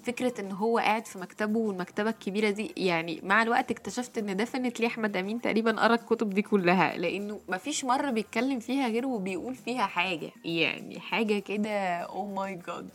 فكرة 0.05 0.41
إن 0.41 0.53
هو 0.53 0.79
قاعد 0.79 1.07
في 1.07 1.19
مكتبه 1.19 1.59
والمكتبة 1.59 2.11
الكبيرة 2.11 2.51
دي 2.51 2.73
يعني 2.77 3.21
مع 3.25 3.43
الوقت 3.43 3.71
اكتشفت 3.71 4.19
إن 4.19 4.37
definitely 4.37 4.87
أحمد 4.87 5.17
أمين 5.17 5.41
تقريبا 5.41 5.73
قرأ 5.81 5.95
الكتب 5.95 6.31
دي 6.31 6.43
كلها 6.43 6.97
لأنه 6.97 7.41
مفيش 7.49 7.85
مرة 7.85 8.11
بيتكلم 8.11 8.59
فيها 8.61 8.89
غير 8.89 9.07
وبيقول 9.07 9.55
فيها 9.55 9.87
حاجة 9.87 10.31
يعني 10.45 11.01
حاجة 11.01 11.39
كده 11.39 11.99
oh 12.01 12.27
my 12.35 12.55
God 12.67 12.89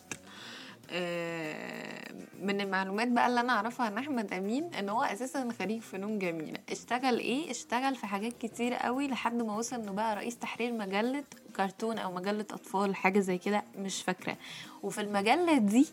من 2.41 2.62
المعلومات 2.62 3.07
بقى 3.07 3.27
اللي 3.27 3.39
أنا 3.39 3.53
أعرفها 3.53 3.86
عن 3.86 3.98
أحمد 3.98 4.33
أمين 4.33 4.74
إن 4.79 4.89
هو 4.89 5.03
أساسا 5.03 5.50
خريج 5.60 5.81
فنون 5.81 6.19
جميلة. 6.19 6.57
اشتغل 6.72 7.19
إيه؟ 7.19 7.51
اشتغل 7.51 7.95
في 7.95 8.07
حاجات 8.07 8.33
كتير 8.38 8.74
قوي 8.74 9.07
لحد 9.07 9.41
ما 9.41 9.55
وصل 9.57 9.75
إنه 9.81 9.91
بقى 9.91 10.15
رئيس 10.15 10.38
تحرير 10.38 10.74
مجلة 10.74 11.24
كرتون 11.55 11.98
أو 11.98 12.12
مجلة 12.13 12.41
أطفال 12.51 12.95
حاجة 12.95 13.19
زي 13.19 13.38
كده 13.38 13.63
مش 13.77 14.01
فاكرة. 14.03 14.38
وفي 14.83 15.01
المجلة 15.01 15.57
دي 15.57 15.88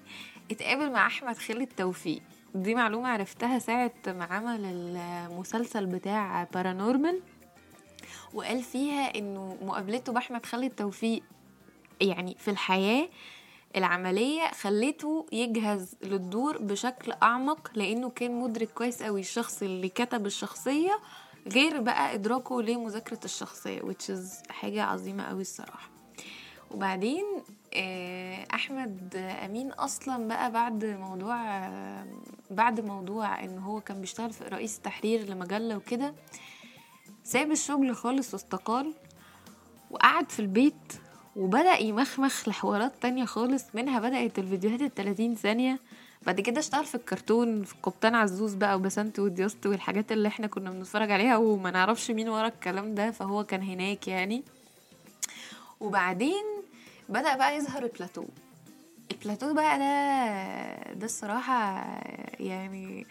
اتقابل 0.50 0.90
مع 0.92 1.06
أحمد 1.06 1.38
خالد 1.38 1.68
توفيق. 1.76 2.22
دي 2.54 2.74
معلومة 2.74 3.08
عرفتها 3.08 3.58
ساعة 3.58 3.92
ما 4.06 4.24
عمل 4.24 4.64
المسلسل 4.64 5.86
بتاع 5.86 6.44
بارانورمال 6.54 7.20
وقال 8.34 8.62
فيها 8.62 9.18
إنه 9.18 9.56
مقابلته 9.62 10.12
بأحمد 10.12 10.46
خالد 10.46 10.70
توفيق 10.70 11.22
يعني 12.00 12.36
في 12.38 12.50
الحياة 12.50 13.08
العملية 13.76 14.50
خليته 14.50 15.26
يجهز 15.32 15.94
للدور 16.02 16.58
بشكل 16.58 17.12
أعمق 17.22 17.70
لأنه 17.74 18.10
كان 18.10 18.40
مدرك 18.40 18.68
كويس 18.70 19.02
قوي 19.02 19.20
الشخص 19.20 19.62
اللي 19.62 19.88
كتب 19.88 20.26
الشخصية 20.26 20.98
غير 21.46 21.80
بقى 21.80 22.14
إدراكه 22.14 22.62
لمذاكرة 22.62 23.20
الشخصية 23.24 23.80
which 23.80 24.10
is 24.10 24.50
حاجة 24.52 24.82
عظيمة 24.82 25.24
قوي 25.24 25.40
الصراحة. 25.40 25.90
وبعدين 26.70 27.24
آه، 27.74 28.46
أحمد 28.54 29.16
أمين 29.44 29.72
أصلا 29.72 30.28
بقى 30.28 30.52
بعد 30.52 30.84
موضوع 30.84 31.68
بعد 32.50 32.80
موضوع 32.80 33.44
إن 33.44 33.58
هو 33.58 33.80
كان 33.80 34.00
بيشتغل 34.00 34.32
في 34.32 34.44
رئيس 34.44 34.80
تحرير 34.80 35.28
لمجلة 35.28 35.76
وكده 35.76 36.14
ساب 37.24 37.50
الشغل 37.50 37.96
خالص 37.96 38.34
واستقال 38.34 38.94
وقعد 39.90 40.30
في 40.32 40.40
البيت 40.40 40.74
وبدأ 41.36 41.78
يمخمخ 41.78 42.48
لحوارات 42.48 42.92
تانية 43.02 43.24
خالص 43.24 43.64
منها 43.74 44.00
بدأت 44.00 44.38
الفيديوهات 44.38 44.80
التلاتين 44.82 45.34
ثانية 45.34 45.78
بعد 46.26 46.40
كده 46.40 46.58
اشتغل 46.60 46.84
في 46.84 46.94
الكرتون 46.94 47.64
في 47.64 47.74
قبطان 47.82 48.14
عزوز 48.14 48.54
بقى 48.54 48.76
وبسنت 48.76 49.18
ودياسطي 49.18 49.66
والحاجات 49.66 50.12
اللي 50.12 50.28
إحنا 50.28 50.46
كنا 50.46 50.70
بنتفرج 50.70 51.10
عليها 51.10 51.36
وما 51.36 51.70
نعرفش 51.70 52.10
مين 52.10 52.28
ورا 52.28 52.46
الكلام 52.46 52.94
ده 52.94 53.10
فهو 53.10 53.44
كان 53.44 53.62
هناك 53.62 54.08
يعني. 54.08 54.42
وبعدين 55.80 56.44
بدأ 57.10 57.36
بقى 57.36 57.56
يظهر 57.56 57.82
البلاتو. 57.82 58.24
البلاتو 59.12 59.54
بقى 59.54 59.78
ده 59.78 60.92
ده 60.92 61.06
الصراحة 61.06 61.84
يعني 62.40 63.06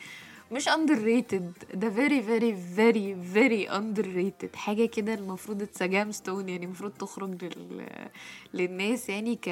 مش 0.52 0.70
underrated. 0.70 1.76
ده 1.76 1.90
very 1.90 2.22
very 2.22 2.54
very 2.78 3.16
very 3.36 3.72
underrated. 3.80 4.56
حاجة 4.56 4.86
كده 4.86 5.14
المفروض 5.14 5.62
اتس 5.62 5.87
جام 5.87 6.12
ستون 6.12 6.50
يعني 6.50 6.66
المفروض 6.66 6.92
تخرج 6.92 7.44
لل... 7.46 7.88
للناس 8.54 9.10
يعني 9.10 9.36
ك 9.36 9.50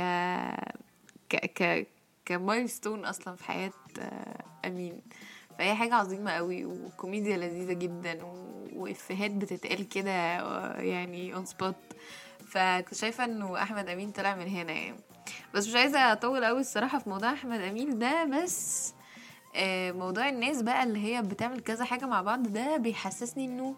ك 1.29 1.35
ك 1.63 1.87
ك 2.25 2.33
milestone 2.33 3.05
أصلا 3.05 3.35
في 3.35 3.43
حياة 3.43 3.71
أمين. 4.65 5.01
فهي 5.57 5.75
حاجة 5.75 5.95
عظيمة 5.95 6.31
قوي 6.31 6.65
وكوميديا 6.65 7.37
لذيذة 7.37 7.73
جدا 7.73 8.19
وإفيهات 8.75 9.31
بتتقال 9.31 9.89
كده 9.89 10.11
يعني 10.79 11.33
on 11.35 11.45
spot 11.45 11.75
فكنت 12.57 12.93
شايفة 12.93 13.25
إنه 13.25 13.61
أحمد 13.61 13.89
أمين 13.89 14.11
طلع 14.11 14.35
من 14.35 14.47
هنا 14.47 14.71
يعني. 14.73 14.95
بس 15.53 15.67
مش 15.67 15.75
عايزة 15.75 16.11
أطول 16.11 16.45
قوي 16.45 16.59
الصراحة 16.59 16.99
في 16.99 17.09
موضوع 17.09 17.33
أحمد 17.33 17.59
أمين 17.61 17.99
ده 17.99 18.23
بس 18.25 18.93
آه، 19.55 19.91
موضوع 19.91 20.29
الناس 20.29 20.61
بقى 20.61 20.83
اللي 20.83 20.99
هي 20.99 21.21
بتعمل 21.21 21.59
كذا 21.59 21.85
حاجة 21.85 22.05
مع 22.05 22.21
بعض 22.21 22.43
ده 22.43 22.77
بيحسسني 22.77 23.45
إنه 23.45 23.75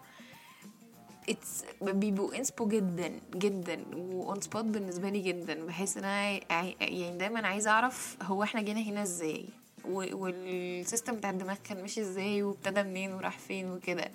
it's 1.28 1.64
بيبقوا 1.82 2.36
inspo 2.38 2.68
جدا 2.68 3.12
جدا 3.34 3.80
و 3.96 4.11
on 4.11 4.40
spot 4.40 4.64
بالنسبة 4.64 5.08
لي 5.10 5.20
جدا. 5.20 5.66
بحيث 5.66 5.96
إن 5.96 6.04
أنا 6.04 6.40
يعني 6.80 7.18
دايما 7.18 7.46
عايزة 7.48 7.70
أعرف 7.70 8.16
هو 8.22 8.42
إحنا 8.42 8.62
جينا 8.62 8.80
هنا 8.80 9.02
إزاي 9.02 9.44
وال 9.84 10.17
system 10.17 11.16
بتاع 11.16 11.30
الدماغ 11.30 11.56
كان 11.68 11.80
ماشي 11.80 12.00
إزاي 12.00 12.42
وابتدى 12.42 12.82
منين 12.82 13.12
وراح 13.12 13.38
فين 13.38 13.70
وكده. 13.70 14.10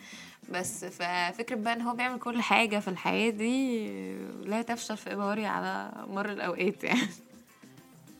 بس 0.51 0.85
ففكرة 0.85 1.55
بقى 1.55 1.73
إن 1.73 1.81
هو 1.81 1.93
بيعمل 1.95 2.19
كل 2.19 2.41
حاجة 2.41 2.79
في 2.79 2.87
الحياة 2.87 3.29
دي 3.29 3.87
لا 4.43 4.61
تفشل 4.61 4.97
في 4.97 5.13
إبهاري 5.13 5.45
على 5.45 5.91
مر 6.07 6.29
الأوقات 6.29 6.83
يعني. 6.83 7.07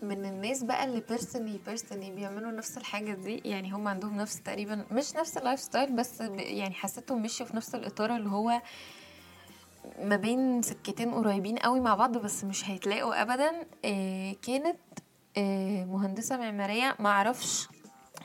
من 0.02 0.26
الناس 0.26 0.64
بقى 0.64 0.86
اللي 0.86 1.04
personally 1.10 1.60
personally 1.68 2.12
بيعملوا 2.12 2.52
نفس 2.52 2.78
الحاجة 2.78 3.14
دي 3.14 3.42
يعني 3.46 3.72
هم 3.72 3.88
عندهم 3.88 4.18
نفس 4.18 4.42
تقريبا 4.42 4.86
مش 4.92 5.16
نفس 5.16 5.38
ال 5.38 5.60
lifestyle 5.60 5.92
بس 5.96 6.22
يعني 6.38 6.74
حسيتهم 6.74 7.22
مشيوا 7.22 7.50
في 7.50 7.56
نفس 7.56 7.76
الإطار 7.76 8.16
اللي 8.16 8.30
هو 8.30 8.62
ما 10.02 10.16
بين 10.16 10.62
سكتين 10.62 11.12
قريبين 11.14 11.58
قوي 11.58 11.80
مع 11.80 11.96
بعض 11.96 12.18
بس 12.18 12.44
مش 12.44 12.70
هيتلاقوا 12.70 13.22
ابدا. 13.22 13.52
آه 13.86 14.36
كانت 14.48 14.78
آه 15.38 15.86
مهندسة 15.86 16.38
معمارية 16.38 16.96
معرفش 17.00 17.68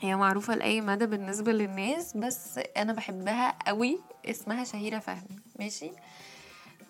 هي 0.01 0.15
معروفة 0.15 0.55
لأي 0.55 0.81
مدى 0.81 1.05
بالنسبة 1.05 1.51
للناس 1.51 2.17
بس 2.17 2.59
أنا 2.77 2.93
بحبها 2.93 3.53
قوي 3.67 3.99
اسمها 4.25 4.63
شهيرة 4.63 4.99
فهمي 4.99 5.39
ماشي؟ 5.59 5.91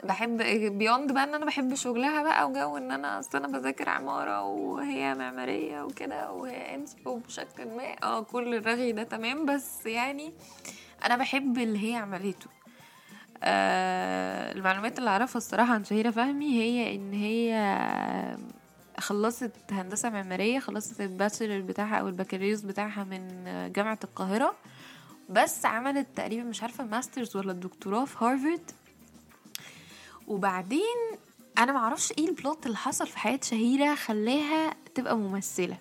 بحب 0.03 0.37
beyond 0.77 1.11
بقى 1.11 1.23
إن 1.23 1.33
أنا 1.35 1.45
بحب 1.45 1.75
شغلها 1.75 2.23
بقى 2.23 2.49
وجو 2.49 2.77
إن 2.77 2.91
أنا 2.91 3.19
أصل 3.19 3.37
أنا 3.37 3.57
بذاكر 3.59 3.89
عمارة 3.89 4.41
وهي 4.43 5.15
معمارية 5.15 5.81
وكده 5.83 6.31
وهي 6.31 6.75
inspo 6.75 7.17
بشكل 7.17 7.65
ما 7.67 7.95
آه 8.03 8.21
كل 8.21 8.55
الرغي 8.55 8.91
ده 8.91 9.03
تمام 9.03 9.45
بس 9.45 9.85
يعني 9.85 10.33
أنا 11.05 11.15
بحب 11.15 11.57
اللي 11.57 11.91
هي 11.91 11.95
عملته. 11.95 12.47
آه 13.43 14.51
المعلومات 14.51 14.99
اللي 14.99 15.09
أعرفها 15.09 15.37
الصراحة 15.37 15.73
عن 15.73 15.83
شهيرة 15.83 16.11
فهمي 16.11 16.61
هي 16.61 16.95
إن 16.95 17.13
هي 17.13 17.53
خلصت 18.99 19.51
هندسة 19.71 20.09
معمارية 20.09 20.59
خلصت 20.59 21.01
ال 21.01 21.08
bachelor 21.08 21.61
بتاعها 21.61 21.95
أو 21.95 22.07
البكالوريوس 22.07 22.61
بتاعها 22.61 23.03
من 23.03 23.43
جامعة 23.73 23.99
القاهرة. 24.03 24.55
بس 25.29 25.65
عملت 25.65 26.07
تقريبا 26.15 26.43
مش 26.43 26.61
عارفة 26.61 26.83
ال 26.83 26.89
master's 26.89 27.35
ولا 27.37 27.51
الدكتوراه 27.51 28.05
في 28.05 28.25
هارفارد. 28.25 28.71
وبعدين 30.27 31.17
أنا 31.57 31.71
معرفش 31.71 32.11
إيه 32.17 32.29
ال 32.29 32.36
plot 32.36 32.65
اللي 32.65 32.77
حصل 32.77 33.07
في 33.07 33.17
حياة 33.19 33.39
شهيرة 33.43 33.95
خلاها 33.95 34.75
تبقى 34.95 35.17
ممثلة. 35.17 35.77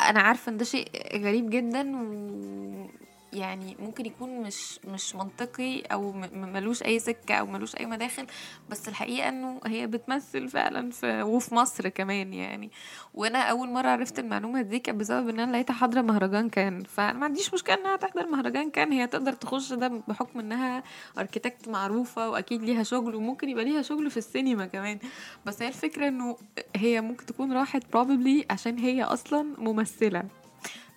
أنا 0.00 0.20
عارفة 0.20 0.52
إن 0.52 0.56
ده 0.56 0.64
شيء 0.64 0.90
غريب 1.24 1.50
جدا 1.50 1.96
و 1.96 2.88
يعني 3.34 3.76
ممكن 3.78 4.06
يكون 4.06 4.40
مش 4.42 4.80
مش 4.84 5.14
منطقي 5.14 5.80
أو 5.80 6.12
ملوش 6.32 6.82
أي 6.82 6.98
سكة 6.98 7.34
أو 7.34 7.46
ملوش 7.46 7.76
أي 7.76 7.86
مداخل 7.86 8.26
بس 8.70 8.88
الحقيقة 8.88 9.28
إنه 9.28 9.60
هي 9.66 9.86
بتمثل 9.86 10.48
فعلا 10.48 10.90
في 10.90 11.22
وفي 11.22 11.54
مصر 11.54 11.88
كمان 11.88 12.34
يعني. 12.34 12.70
وأنا 13.14 13.38
أول 13.38 13.68
مرة 13.70 13.88
عرفت 13.88 14.18
المعلومة 14.18 14.62
دي 14.62 14.78
كانت 14.78 15.00
بسبب 15.00 15.28
إن 15.28 15.40
أنا 15.40 15.52
لقيتها 15.52 15.74
حاضره 15.74 16.00
مهرجان 16.02 16.48
كان 16.48 16.82
فأنا 16.82 17.18
ما 17.18 17.24
عنديش 17.24 17.54
مشكلة 17.54 17.74
إنها 17.74 17.96
تحضر 17.96 18.26
مهرجان 18.26 18.70
كان 18.70 18.92
هي 18.92 19.06
تقدر 19.06 19.32
تخش 19.32 19.72
ده 19.72 19.88
بحكم 20.08 20.38
إنها 20.40 20.82
اركيتكت 21.18 21.68
معروفة 21.68 22.30
وأكيد 22.30 22.62
ليها 22.62 22.82
شغل 22.82 23.14
وممكن 23.14 23.48
يبقى 23.48 23.64
ليها 23.64 23.82
شغل 23.82 24.10
في 24.10 24.16
السينما 24.16 24.66
كمان. 24.66 24.98
بس 25.46 25.62
هي 25.62 25.68
الفكرة 25.68 26.08
إنه 26.08 26.36
هي 26.76 27.00
ممكن 27.00 27.26
تكون 27.26 27.52
راحت 27.52 27.82
probably 27.96 28.44
عشان 28.50 28.78
هي 28.78 29.02
أصلا 29.02 29.54
ممثلة. 29.58 30.22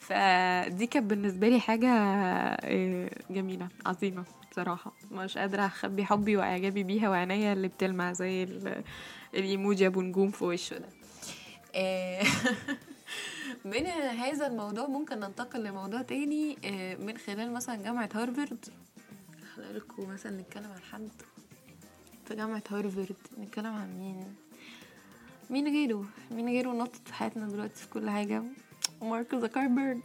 فدي 0.07 0.87
كانت 0.87 1.05
بالنسبة 1.09 1.49
لي 1.49 1.59
حاجة 1.59 1.87
آه، 1.89 3.09
جميلة 3.29 3.67
عظيمة 3.85 4.23
بصراحة. 4.51 4.91
مش 5.11 5.37
قادرة 5.37 5.65
أخبي 5.65 6.05
حبي 6.05 6.37
وإعجابي 6.37 6.83
بيها 6.83 7.09
وعينيا 7.09 7.53
اللي 7.53 7.67
بتلمع 7.67 8.13
زي 8.13 8.43
ال- 8.43 8.83
الإيموجي 9.33 9.87
أبو 9.87 10.01
نجوم 10.01 10.31
في 10.31 10.43
وشه 10.43 10.77
ده. 10.77 10.89
آه، 11.75 12.23
من 13.65 13.85
هذا 13.87 14.47
الموضوع 14.47 14.87
ممكن 14.87 15.19
ننتقل 15.19 15.63
لموضوع 15.63 16.01
تاني 16.01 16.57
آه، 16.65 16.95
من 16.95 17.17
خلال 17.17 17.53
مثلا 17.53 17.75
جامعة 17.83 18.09
هارفارد. 18.13 18.65
خلالكم 19.55 20.09
مثلا 20.09 20.41
نتكلم 20.41 20.71
عن 20.71 20.81
حد؟ 20.91 21.09
في 22.25 22.35
جامعة 22.35 22.63
هارفارد 22.69 23.15
نتكلم 23.39 23.73
عن 23.73 23.97
مين؟ 23.97 24.35
مين 25.49 25.67
غيره؟ 25.67 26.05
مين 26.31 26.47
غيره 26.47 26.69
نطت 26.71 27.07
في 27.07 27.13
حياتنا 27.13 27.47
دلوقتي 27.47 27.75
في 27.81 27.89
كل 27.89 28.09
حاجة؟ 28.09 28.43
مارك 29.01 29.35
زكربرج 29.35 29.99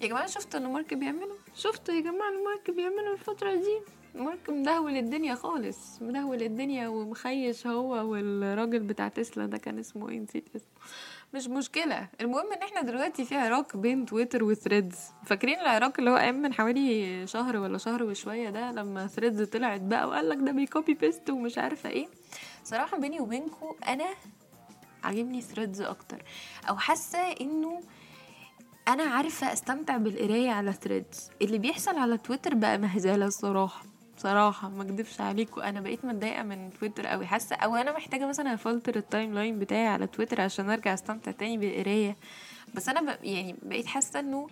يا 0.00 0.06
جماعة 0.08 0.26
شفتوا 0.26 0.60
إن 0.60 0.72
مارك 0.72 0.94
بيعمله؟ 0.94 1.36
شفتوا 1.54 1.94
يا 1.94 2.00
جماعة 2.00 2.28
إن 2.28 2.44
مارك 2.44 2.70
بيعمله 2.70 3.12
الفترة 3.12 3.54
دي؟ 3.54 3.78
مارك 4.14 4.50
مبهدل 4.50 4.96
الدنيا 4.96 5.34
خالص 5.34 6.02
مبهدل 6.02 6.42
الدنيا 6.42 6.88
ومخيش 6.88 7.66
هو 7.66 8.10
والراجل 8.10 8.78
بتاع 8.80 9.08
تسلا 9.08 9.46
ده 9.46 9.58
كان 9.58 9.78
اسمه 9.78 10.08
إيه؟ 10.08 10.18
نسيت 10.20 10.48
اسمه. 10.56 10.68
مش 11.34 11.48
مشكلة 11.48 12.08
المهم 12.20 12.52
إن 12.52 12.62
إحنا 12.62 12.82
دلوقتي 12.82 13.24
في 13.24 13.34
عراك 13.36 13.76
بين 13.76 14.06
تويتر 14.06 14.44
وثريدز. 14.44 14.98
فاكرين 15.26 15.60
العراك 15.60 15.98
اللي 15.98 16.10
هو 16.10 16.16
قام 16.16 16.42
من 16.42 16.54
حوالي 16.54 17.26
شهر 17.26 17.56
ولا 17.56 17.78
شهر 17.78 18.02
وشوية 18.02 18.50
ده 18.50 18.70
لما 18.72 19.06
ثريدز 19.06 19.42
طلعت 19.42 19.80
بقى 19.80 20.08
وقال 20.08 20.28
لك 20.28 20.38
ده 20.38 20.52
بي 20.52 20.66
copy 20.66 20.94
paste 20.94 21.30
ومش 21.30 21.58
عارفة 21.58 21.90
إيه؟ 21.90 22.06
صراحة 22.64 22.98
بيني 22.98 23.20
وبينكم 23.20 23.74
أنا 23.88 24.04
عاجبني 25.04 25.40
ثريدز 25.40 25.80
أكتر. 25.80 26.22
أو 26.68 26.76
حاسة 26.76 27.18
إنه 27.18 27.80
أنا 28.88 29.02
عارفة 29.02 29.52
أستمتع 29.52 29.96
بالقراية 29.96 30.50
على 30.50 30.72
ثريدز 30.72 31.30
اللي 31.42 31.58
بيحصل 31.58 31.96
على 31.98 32.18
تويتر 32.18 32.54
بقى 32.54 32.78
مهزلة 32.78 33.26
الصراحة. 33.26 33.82
بصراحة 34.16 34.68
ما 34.68 34.82
أكدبش 34.82 35.20
عليكم 35.20 35.60
أنا 35.60 35.80
بقيت 35.80 36.04
متضايقة 36.04 36.42
من 36.42 36.70
تويتر 36.80 37.06
قوي 37.06 37.26
حاسة 37.26 37.56
أو 37.56 37.76
أنا 37.76 37.92
محتاجة 37.92 38.26
مثلا 38.26 38.54
أفلتر 38.54 38.96
ال 38.96 39.34
timeline 39.34 39.58
بتاعي 39.58 39.86
على 39.86 40.06
تويتر 40.06 40.40
عشان 40.40 40.70
أرجع 40.70 40.94
أستمتع 40.94 41.30
تاني 41.32 41.58
بالقراية. 41.58 42.16
بس 42.74 42.88
أنا 42.88 43.00
ب... 43.12 43.24
يعني 43.24 43.56
بقيت 43.62 43.86
حاسة 43.86 44.20
إنه 44.20 44.48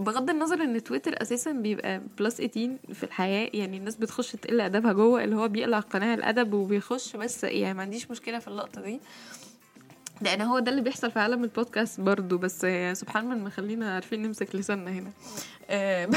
بغض 0.00 0.30
النظر 0.30 0.62
إن 0.62 0.82
تويتر 0.84 1.22
أساسا 1.22 1.52
بيبقى 1.52 2.00
plus 2.18 2.36
18 2.36 2.76
في 2.94 3.04
الحياة. 3.04 3.50
يعني 3.54 3.76
الناس 3.76 3.96
بتخش 3.96 4.32
تقل 4.32 4.60
أدبها 4.60 4.92
جوه 4.92 5.24
اللي 5.24 5.36
هو 5.36 5.48
بيقلع 5.48 5.80
قناع 5.80 6.14
الأدب 6.14 6.52
وبيخش 6.52 7.16
بس 7.16 7.44
يعني 7.44 7.74
ما 7.74 7.82
عنديش 7.82 8.10
مشكلة 8.10 8.38
في 8.38 8.48
اللقطة 8.48 8.80
دي. 8.82 9.00
لأن 10.20 10.40
هو 10.42 10.58
ده 10.58 10.70
اللي 10.70 10.82
بيحصل 10.82 11.10
في 11.10 11.18
عالم 11.18 11.44
البودكاست 11.44 12.00
برضو 12.00 12.38
بس 12.38 12.66
سبحان 12.92 13.28
من 13.28 13.44
مخلينا 13.44 13.94
عارفين 13.94 14.22
نمسك 14.22 14.54
لساننا 14.54 14.90
هنا. 14.90 15.12
آه، 15.70 16.08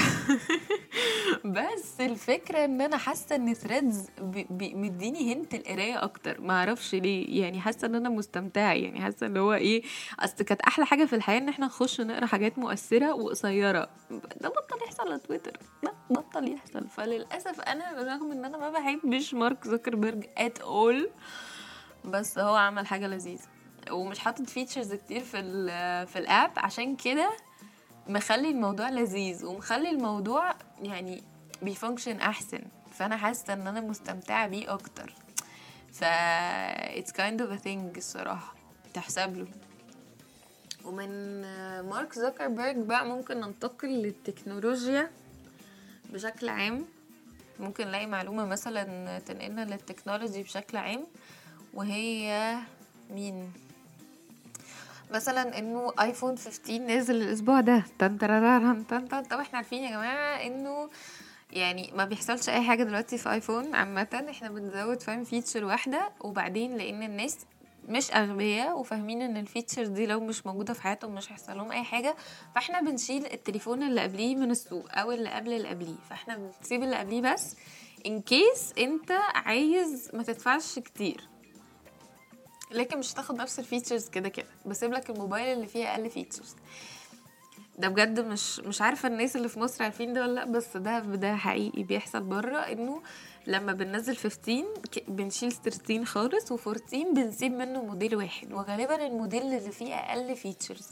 بس 1.45 2.01
الفكرة 2.01 2.65
إن 2.65 2.81
أنا 2.81 2.97
حاسة 2.97 3.35
إن 3.35 3.53
ثريدز 3.53 4.07
مديني 4.59 5.33
هنا 5.33 5.53
القراية 5.53 6.03
أكتر. 6.03 6.41
ما 6.41 6.53
أعرفش 6.53 6.95
ليه. 6.95 7.41
يعني 7.41 7.59
حاسة 7.61 7.85
إن 7.85 7.95
أنا 7.95 8.09
مستمتعة. 8.09 8.73
يعني 8.73 9.01
حاسة 9.01 9.27
اللي 9.27 9.39
هو 9.39 9.53
إيه 9.53 9.83
أصل 10.19 10.43
كانت 10.43 10.61
أحلى 10.61 10.85
حاجة 10.85 11.05
في 11.05 11.15
الحياة 11.15 11.37
إن 11.37 11.49
إحنا 11.49 11.65
نخش 11.65 12.01
نقرأ 12.01 12.25
حاجات 12.25 12.59
مؤثرة 12.59 13.13
وقصيرة. 13.13 13.89
ده 14.41 14.49
بطل 14.49 14.83
يحصل 14.85 15.07
على 15.07 15.19
تويتر. 15.19 15.57
بطل 16.09 16.51
يحصل. 16.51 16.87
فللأسف 16.89 17.61
أنا 17.61 17.91
رغم 17.91 18.31
إن 18.31 18.45
أنا 18.45 18.57
ما 18.57 18.69
بحبش 18.69 19.33
مارك 19.33 19.67
زوكربيرج 19.67 20.25
at 20.37 20.59
all 20.59 21.09
بس 22.05 22.39
هو 22.39 22.55
عمل 22.55 22.87
حاجة 22.87 23.07
لذيذة. 23.07 23.52
ومش 23.91 24.19
حاطط 24.19 24.49
features 24.49 24.93
كتير 24.93 25.21
في 25.23 25.39
ال 25.39 26.07
في 26.07 26.19
ال 26.19 26.27
app 26.27 26.51
عشان 26.57 26.95
كده 26.95 27.31
مخلي 28.07 28.49
الموضوع 28.49 28.89
لذيذ 28.89 29.45
ومخلي 29.45 29.89
الموضوع 29.89 30.55
يعني 30.81 31.23
بي 31.61 31.73
function 31.73 32.19
أحسن. 32.19 32.61
فأنا 32.93 33.17
حاسة 33.17 33.53
إن 33.53 33.67
أنا 33.67 33.81
مستمتعة 33.81 34.47
بيه 34.47 34.73
أكتر. 34.73 35.13
ف 35.91 36.03
it's 36.99 37.11
kind 37.11 37.39
of 37.39 37.59
a 37.59 37.63
thing 37.63 37.97
الصراحة. 37.97 38.55
تحسب 38.93 39.37
له. 39.37 39.47
ومن 40.85 41.41
مارك 41.89 42.13
زوكربيرج 42.13 42.77
بقى 42.77 43.05
ممكن 43.05 43.39
ننتقل 43.39 43.87
للتكنولوجيا 43.89 45.11
بشكل 46.09 46.49
عام. 46.49 46.85
ممكن 47.59 47.87
نلاقي 47.87 48.05
معلومة 48.05 48.45
مثلا 48.45 49.19
تنقلنا 49.19 49.61
للتكنولوجي 49.61 50.43
بشكل 50.43 50.77
عام 50.77 51.07
وهي 51.73 52.57
مين؟ 53.09 53.53
مثلا 55.11 55.57
إنه 55.59 55.93
آيفون 55.99 56.37
15 56.37 56.77
نازل 56.77 57.15
الأسبوع 57.15 57.61
ده. 57.61 57.83
تن 57.99 58.17
تن 58.17 58.87
تن. 58.87 59.23
طب 59.23 59.39
إحنا 59.39 59.57
عارفين 59.57 59.83
يا 59.83 59.89
جماعة 59.89 60.35
إنه 60.47 60.89
يعني 61.51 61.91
ما 61.95 62.05
بيحصلش 62.05 62.49
أي 62.49 62.61
حاجة 62.61 62.83
دلوقتي 62.83 63.17
في 63.17 63.31
آيفون 63.31 63.75
عامة. 63.75 64.25
إحنا 64.29 64.49
بنزود 64.49 65.01
فاهم 65.01 65.23
feature 65.23 65.65
واحدة 65.65 66.09
وبعدين 66.21 66.77
لأن 66.77 67.03
الناس 67.03 67.37
مش 67.89 68.11
أغبياء 68.11 68.79
وفاهمين 68.79 69.21
إن 69.21 69.37
ال 69.37 69.43
feature 69.43 69.85
دي 69.87 70.05
لو 70.05 70.19
مش 70.19 70.45
موجودة 70.45 70.73
في 70.73 70.81
حياتهم 70.81 71.15
مش 71.15 71.31
هيحصل 71.31 71.57
لهم 71.57 71.71
أي 71.71 71.83
حاجة. 71.83 72.15
فإحنا 72.55 72.81
بنشيل 72.81 73.25
التليفون 73.25 73.83
اللي 73.83 74.01
قبليه 74.01 74.35
من 74.35 74.51
السوق 74.51 74.85
أو 74.91 75.11
اللي 75.11 75.29
قبل 75.29 75.53
اللي 75.53 75.67
قبليه. 75.67 75.95
فإحنا 76.09 76.37
بنسيب 76.37 76.83
اللي 76.83 76.95
قبليه 76.95 77.21
بس 77.21 77.55
in 78.05 78.21
case 78.21 78.73
أنت 78.77 79.11
عايز 79.35 80.09
ما 80.13 80.23
تدفعش 80.23 80.79
كتير. 80.79 81.27
لكن 82.73 82.99
مش 82.99 83.13
هتاخد 83.13 83.35
نفس 83.35 83.59
ال 83.59 83.65
features 83.65 84.09
كده 84.09 84.29
كده. 84.29 84.47
بسيب 84.65 84.93
لك 84.93 85.09
الموبايل 85.09 85.47
اللي 85.57 85.67
فيه 85.67 85.85
أقل 85.93 86.09
features. 86.09 86.55
ده 87.79 87.87
بجد 87.87 88.19
مش 88.19 88.59
مش 88.59 88.81
عارفة 88.81 89.07
الناس 89.07 89.35
اللي 89.35 89.49
في 89.49 89.59
مصر 89.59 89.83
عارفين 89.83 90.13
ده 90.13 90.21
ولا 90.21 90.31
لأ 90.33 90.45
بس 90.45 90.77
ده 90.77 90.99
ده 90.99 91.35
حقيقي 91.35 91.83
بيحصل 91.83 92.21
بره 92.23 92.57
إنه 92.57 93.01
لما 93.47 93.73
بننزل 93.73 94.15
15 94.17 94.63
ك- 94.91 95.03
بنشيل 95.09 95.51
13 95.51 96.05
خالص 96.05 96.53
و14 96.53 96.95
بنسيب 97.15 97.51
منه 97.51 97.83
موديل 97.83 98.15
واحد. 98.15 98.53
وغالبا 98.53 99.07
الموديل 99.07 99.41
اللي 99.41 99.71
فيه 99.71 99.93
أقل 99.95 100.35
features 100.35 100.89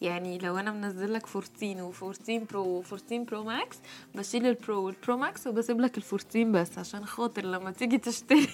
يعني 0.00 0.38
لو 0.38 0.56
أنا 0.58 0.70
منزل 0.72 1.12
لك 1.12 1.26
14 1.36 1.92
و14 1.92 2.30
برو 2.52 2.82
و14 2.82 3.12
برو 3.12 3.44
ماكس 3.44 3.76
بشيل 4.14 4.46
البرو 4.46 4.82
والبرو 4.86 5.16
ماكس 5.16 5.46
وبسيب 5.46 5.80
لك 5.80 5.98
ال 5.98 6.02
14 6.12 6.44
بس 6.44 6.78
عشان 6.78 7.06
خاطر 7.06 7.44
لما 7.44 7.70
تيجي 7.70 7.98
تشتري. 7.98 8.48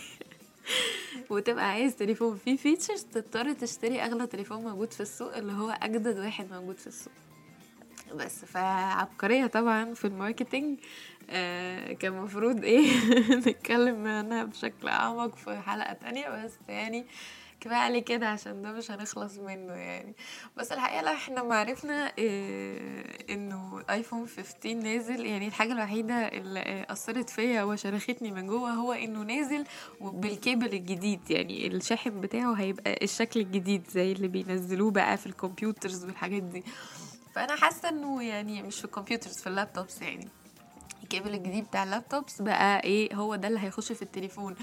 وتبقى 1.31 1.71
عايز 1.71 1.97
تليفون. 1.97 2.37
فيه 2.37 2.57
features 2.57 3.03
تضطر 3.03 3.53
تشتري 3.53 4.01
أغلى 4.01 4.27
تليفون 4.27 4.65
موجود 4.65 4.93
في 4.93 5.01
السوق 5.01 5.37
اللي 5.37 5.53
هو 5.53 5.71
أجدد 5.71 6.19
واحد 6.19 6.51
موجود 6.53 6.77
في 6.77 6.87
السوق. 6.87 7.13
بس 8.15 8.45
فعبقرية 8.45 9.47
طبعا 9.47 9.95
في 9.95 10.05
ال 10.05 10.12
marketing. 10.12 10.79
آه 11.31 11.93
كان 11.93 12.13
المفروض 12.13 12.65
إيه؟ 12.65 12.91
نتكلم 13.47 14.07
عنها 14.07 14.45
بشكل 14.45 14.89
أعمق 14.89 15.37
في 15.37 15.57
حلقة 15.57 15.93
تانية 15.93 16.45
بس 16.45 16.53
يعني 16.69 17.07
كفاية 17.61 17.77
عليه 17.77 18.05
كده 18.05 18.29
عشان 18.29 18.63
ده 18.63 18.73
مش 18.73 18.91
هنخلص 18.91 19.39
منه 19.39 19.73
يعني. 19.73 20.15
بس 20.57 20.73
الحقيقة 20.73 21.03
لا 21.03 21.13
إحنا 21.13 21.43
ما 21.43 21.57
عرفنا 21.57 22.13
إيه 22.19 23.35
انه 23.35 23.83
ايفون 23.91 24.27
15 24.27 24.75
نازل 24.75 25.27
يعني 25.27 25.49
الحاجة 25.49 25.73
الوحيدة 25.73 26.15
اللي 26.15 26.87
أثرت 26.91 27.31
فيا 27.31 27.63
وشرختني 27.63 28.31
من 28.31 28.47
جوه 28.47 28.71
هو 28.71 28.93
انه 28.93 29.23
نازل 29.23 29.65
بالكيبل 30.01 30.67
الجديد 30.75 31.31
يعني 31.31 31.67
الشاحن 31.67 32.21
بتاعه 32.21 32.53
هيبقى 32.55 32.99
الشكل 33.03 33.41
الجديد 33.41 33.83
زي 33.91 34.13
اللي 34.13 34.29
بينزلوه 34.29 34.91
بقى 34.91 35.17
في 35.17 35.27
ال 35.27 35.35
computers 35.35 36.05
والحاجات 36.05 36.43
دي. 36.43 36.65
فأنا 37.35 37.57
حاسة 37.57 37.89
انه 37.89 38.23
يعني 38.23 38.63
مش 38.63 38.79
في 38.79 38.85
ال 38.85 38.90
computers 38.90 39.41
في 39.41 39.47
ال 39.47 39.54
laptops 39.54 40.03
يعني. 40.03 40.29
الكيبل 41.03 41.35
الجديد 41.35 41.65
بتاع 41.65 41.83
ال 41.83 41.90
laptops 41.90 42.43
بقى 42.43 42.85
إيه 42.85 43.15
هو 43.15 43.35
ده 43.37 43.49
اللي 43.49 43.61
هيخش 43.61 43.93
في 43.93 44.03
التليفون. 44.03 44.55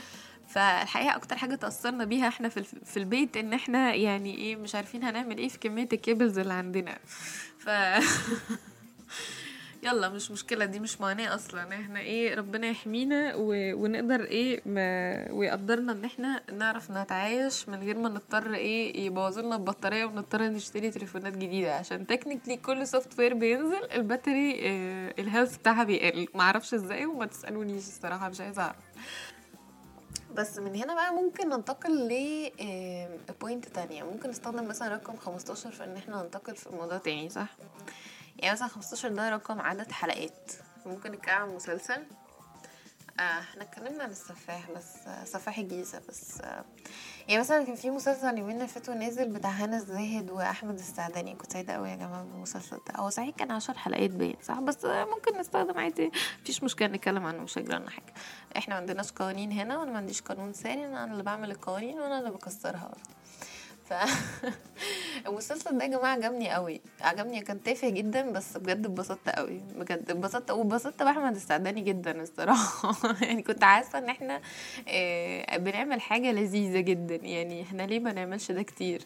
فالحقيقة 0.47 1.15
أكتر 1.15 1.35
حاجة 1.37 1.55
تأثرنا 1.55 2.05
بيها 2.05 2.27
إحنا 2.27 2.49
في 2.49 2.63
في 2.63 2.97
البيت 2.97 3.37
إن 3.37 3.53
إحنا 3.53 3.93
يعني 3.95 4.35
إيه 4.37 4.55
مش 4.55 4.75
عارفين 4.75 5.03
هنعمل 5.03 5.37
إيه 5.37 5.47
في 5.49 5.57
كمية 5.59 5.87
ال 5.93 6.00
cables 6.00 6.39
اللي 6.39 6.53
عندنا. 6.53 6.97
ف 7.59 7.69
يلا 9.83 10.09
مش 10.09 10.31
مشكلة 10.31 10.65
دي 10.65 10.79
مش 10.79 11.01
معاناة 11.01 11.35
أصلا. 11.35 11.75
إحنا 11.75 11.99
إيه 11.99 12.35
ربنا 12.35 12.67
يحمينا 12.67 13.35
و... 13.35 13.53
ونقدر 13.83 14.23
إيه 14.23 14.61
ما... 14.65 15.31
ويقدرنا 15.31 15.91
إن 15.91 16.05
إحنا 16.05 16.41
نعرف 16.53 16.91
نتعايش 16.91 17.69
من 17.69 17.79
غير 17.79 17.97
ما 17.97 18.09
نضطر 18.09 18.53
إيه 18.53 19.05
يبوظوا 19.05 19.43
لنا 19.43 19.55
البطارية 19.55 20.05
ونضطر 20.05 20.41
نشتري 20.43 20.91
تليفونات 20.91 21.37
جديدة. 21.37 21.75
عشان 21.75 22.07
technically 22.07 22.57
كل 22.57 22.87
software 22.87 23.33
بينزل 23.33 23.83
ال 23.93 24.02
battery 24.02 24.59
آه 24.63 25.13
ال 25.19 25.25
health 25.25 25.57
بتاعها 25.57 25.83
بيقل. 25.83 26.27
معرفش 26.35 26.73
إزاي 26.73 27.05
وما 27.05 27.25
تسألونيش 27.25 27.83
الصراحة 27.87 28.29
مش 28.29 28.41
عايزة 28.41 28.61
أعرف. 28.61 28.75
بس 30.35 30.57
من 30.57 30.75
هنا 30.75 30.93
بقى 30.95 31.13
ممكن 31.13 31.49
ننتقل 31.49 32.07
ل 32.07 32.51
point 33.41 33.65
تانية. 33.65 34.03
ممكن 34.03 34.29
نستخدم 34.29 34.67
مثلا 34.67 34.95
رقم 34.95 35.15
15 35.17 35.71
في 35.71 35.83
إن 35.83 35.95
إحنا 35.97 36.23
ننتقل 36.23 36.55
في 36.55 36.69
موضوع 36.69 36.97
تاني 36.97 37.29
صح؟ 37.29 37.47
يعني 38.39 38.53
مثلا 38.53 38.67
15 38.67 39.09
ده 39.09 39.29
رقم 39.29 39.61
عدد 39.61 39.91
حلقات. 39.91 40.51
ممكن 40.85 41.11
نتكلم 41.11 41.35
عن 41.35 41.49
مسلسل. 41.49 42.03
آه، 43.19 43.39
إحنا 43.39 43.63
اتكلمنا 43.63 44.03
عن 44.03 44.09
السفاح 44.09 44.71
بس 44.71 45.07
آه، 45.07 45.23
سفاح 45.23 45.57
الجيزة 45.59 46.01
بس 46.09 46.41
آه، 46.41 46.65
يعني 47.27 47.39
مثلا 47.39 47.63
كان 47.65 47.75
في 47.75 47.89
مسلسل 47.89 48.27
اليومين 48.27 48.55
اللي 48.55 48.67
فاتوا 48.67 48.93
نازل 48.93 49.29
بتاع 49.29 49.49
هنا 49.49 49.77
الزاهد 49.77 50.31
وأحمد 50.31 50.79
السعداني 50.79 51.35
كنت 51.35 51.53
سعيدة 51.53 51.73
قوي 51.73 51.89
يا 51.89 51.95
جماعة 51.95 52.23
بالمسلسل 52.23 52.77
ده. 52.87 52.93
هو 52.95 53.09
صحيح 53.09 53.35
كان 53.35 53.51
عشر 53.51 53.77
حلقات 53.77 54.09
باين 54.09 54.35
صح؟ 54.43 54.59
بس 54.59 54.85
ممكن 54.85 55.37
نستخدم 55.39 55.77
عادي 55.79 56.11
مفيش 56.41 56.63
مشكلة 56.63 56.87
نتكلم 56.87 57.25
عنه 57.25 57.43
مش 57.43 57.57
هيجرالنا 57.57 57.89
حاجة. 57.89 58.13
إحنا 58.57 58.73
ما 58.75 58.79
عندناش 58.79 59.11
قوانين 59.11 59.51
هنا 59.51 59.77
وأنا 59.77 59.91
ما 59.91 59.97
عنديش 59.97 60.21
قانون 60.21 60.53
ثاني 60.53 60.85
أنا 60.85 61.05
اللي 61.05 61.23
بعمل 61.23 61.51
القوانين 61.51 61.99
وأنا 61.99 62.19
اللي 62.19 62.31
بكسرها 62.31 62.87
برضه 62.87 63.09
ف 63.85 63.93
المسلسل 65.27 65.77
ده 65.77 65.85
يا 65.85 65.89
جماعة 65.89 66.11
عجبني 66.13 66.49
قوي. 66.51 66.81
عجبني 67.01 67.41
كان 67.41 67.63
تافه 67.63 67.89
جدا 67.89 68.31
بس 68.31 68.57
بجد 68.57 68.85
اتبسطت 68.85 69.29
قوي. 69.29 69.61
بجد 69.75 70.11
اتبسطت 70.11 70.51
واتبسطت 70.51 71.03
بأحمد 71.03 71.35
السعداني 71.35 71.81
جدا 71.81 72.21
الصراحة. 72.21 72.95
يعني 73.25 73.41
كنت 73.41 73.63
حاسة 73.63 73.97
إن 73.97 74.09
إحنا 74.09 74.41
آه، 74.87 75.57
بنعمل 75.57 76.01
حاجة 76.01 76.31
لذيذة 76.31 76.79
جدا. 76.79 77.15
يعني 77.15 77.63
إحنا 77.63 77.83
ليه 77.83 77.99
ما 77.99 78.13
نعملش 78.13 78.51
ده 78.51 78.61
كتير؟ 78.63 79.01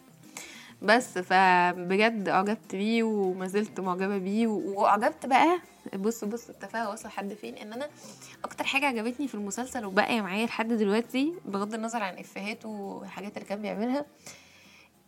بس 0.81 1.17
فبجد 1.17 2.29
أعجبت 2.29 2.75
بيه 2.75 3.03
وما 3.03 3.47
زلت 3.47 3.79
معجبة 3.79 4.17
بيه. 4.17 4.47
وأعجبت 4.47 5.25
بقى 5.25 5.59
بص 5.95 6.23
بص 6.23 6.49
التفاهة 6.49 6.91
وصل 6.91 7.07
لحد 7.07 7.33
فين؟ 7.33 7.55
إن 7.55 7.73
أنا 7.73 7.89
أكتر 8.43 8.63
حاجة 8.63 8.85
عجبتني 8.85 9.27
في 9.27 9.35
المسلسل 9.35 9.85
وباقية 9.85 10.21
معايا 10.21 10.45
لحد 10.45 10.67
دلوقتي 10.73 11.33
بغض 11.45 11.73
النظر 11.73 12.03
عن 12.03 12.17
إفيهاته 12.17 12.69
والحاجات 12.69 13.37
اللي 13.37 13.49
كان 13.49 13.61
بيعملها 13.61 14.05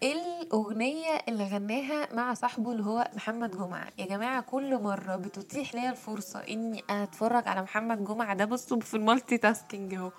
الأغنية 0.04 1.22
اللي 1.30 1.44
غناها 1.44 2.14
مع 2.14 2.34
صاحبه 2.34 2.72
اللي 2.72 2.84
هو 2.86 3.08
محمد 3.16 3.58
جمعة. 3.58 3.88
يا 3.98 4.06
جماعة 4.06 4.42
كل 4.42 4.82
مرة 4.82 5.16
بتتيح 5.16 5.76
ليا 5.76 5.90
الفرصة 5.90 6.40
إني 6.40 6.84
أتفرج 6.90 7.48
على 7.48 7.62
محمد 7.62 8.04
جمعة. 8.04 8.36
ده 8.36 8.46
بصوا 8.46 8.80
في 8.80 8.94
المالتي 8.98 9.38
تاسكينج 9.38 9.94
أهو. 9.94 10.12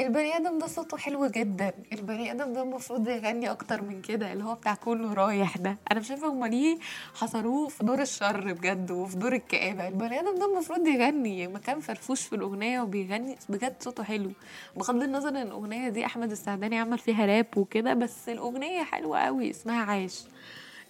البني 0.00 0.36
آدم 0.36 0.58
ده 0.58 0.66
صوته 0.66 0.96
حلو 0.96 1.26
جدا. 1.26 1.72
البني 1.92 2.32
آدم 2.32 2.52
ده 2.52 2.62
المفروض 2.62 3.08
يغني 3.08 3.50
أكتر 3.50 3.82
من 3.82 4.02
كده 4.02 4.32
اللي 4.32 4.44
هو 4.44 4.54
بتاع 4.54 4.74
كله 4.74 5.14
رايح 5.14 5.56
ده. 5.56 5.78
أنا 5.92 6.00
مش 6.00 6.10
عارفة 6.10 6.26
هما 6.28 6.46
ليه 6.46 6.78
حصروه 7.14 7.68
في 7.68 7.84
دور 7.84 8.02
الشر 8.02 8.52
بجد 8.52 8.90
وفي 8.90 9.16
دور 9.16 9.32
الكآبة. 9.32 9.88
البني 9.88 10.20
آدم 10.20 10.34
ده 10.38 10.52
المفروض 10.52 10.86
يغني. 10.86 11.46
مكان 11.46 11.80
فرفوش 11.80 12.22
في 12.22 12.36
الأغنية 12.36 12.80
وبيغني 12.80 13.36
بجد 13.48 13.74
صوته 13.80 14.02
حلو. 14.02 14.30
بغض 14.76 15.02
النظر 15.02 15.28
إن 15.28 15.36
الأغنية 15.36 15.88
دي 15.88 16.06
أحمد 16.06 16.30
السعداني 16.30 16.78
عمل 16.78 16.98
فيها 16.98 17.26
راب 17.26 17.46
وكده 17.56 17.94
بس 17.94 18.28
الأغنية 18.28 18.82
حلوة 18.82 19.18
قوي 19.18 19.50
اسمها 19.50 19.84
عايش. 19.84 20.20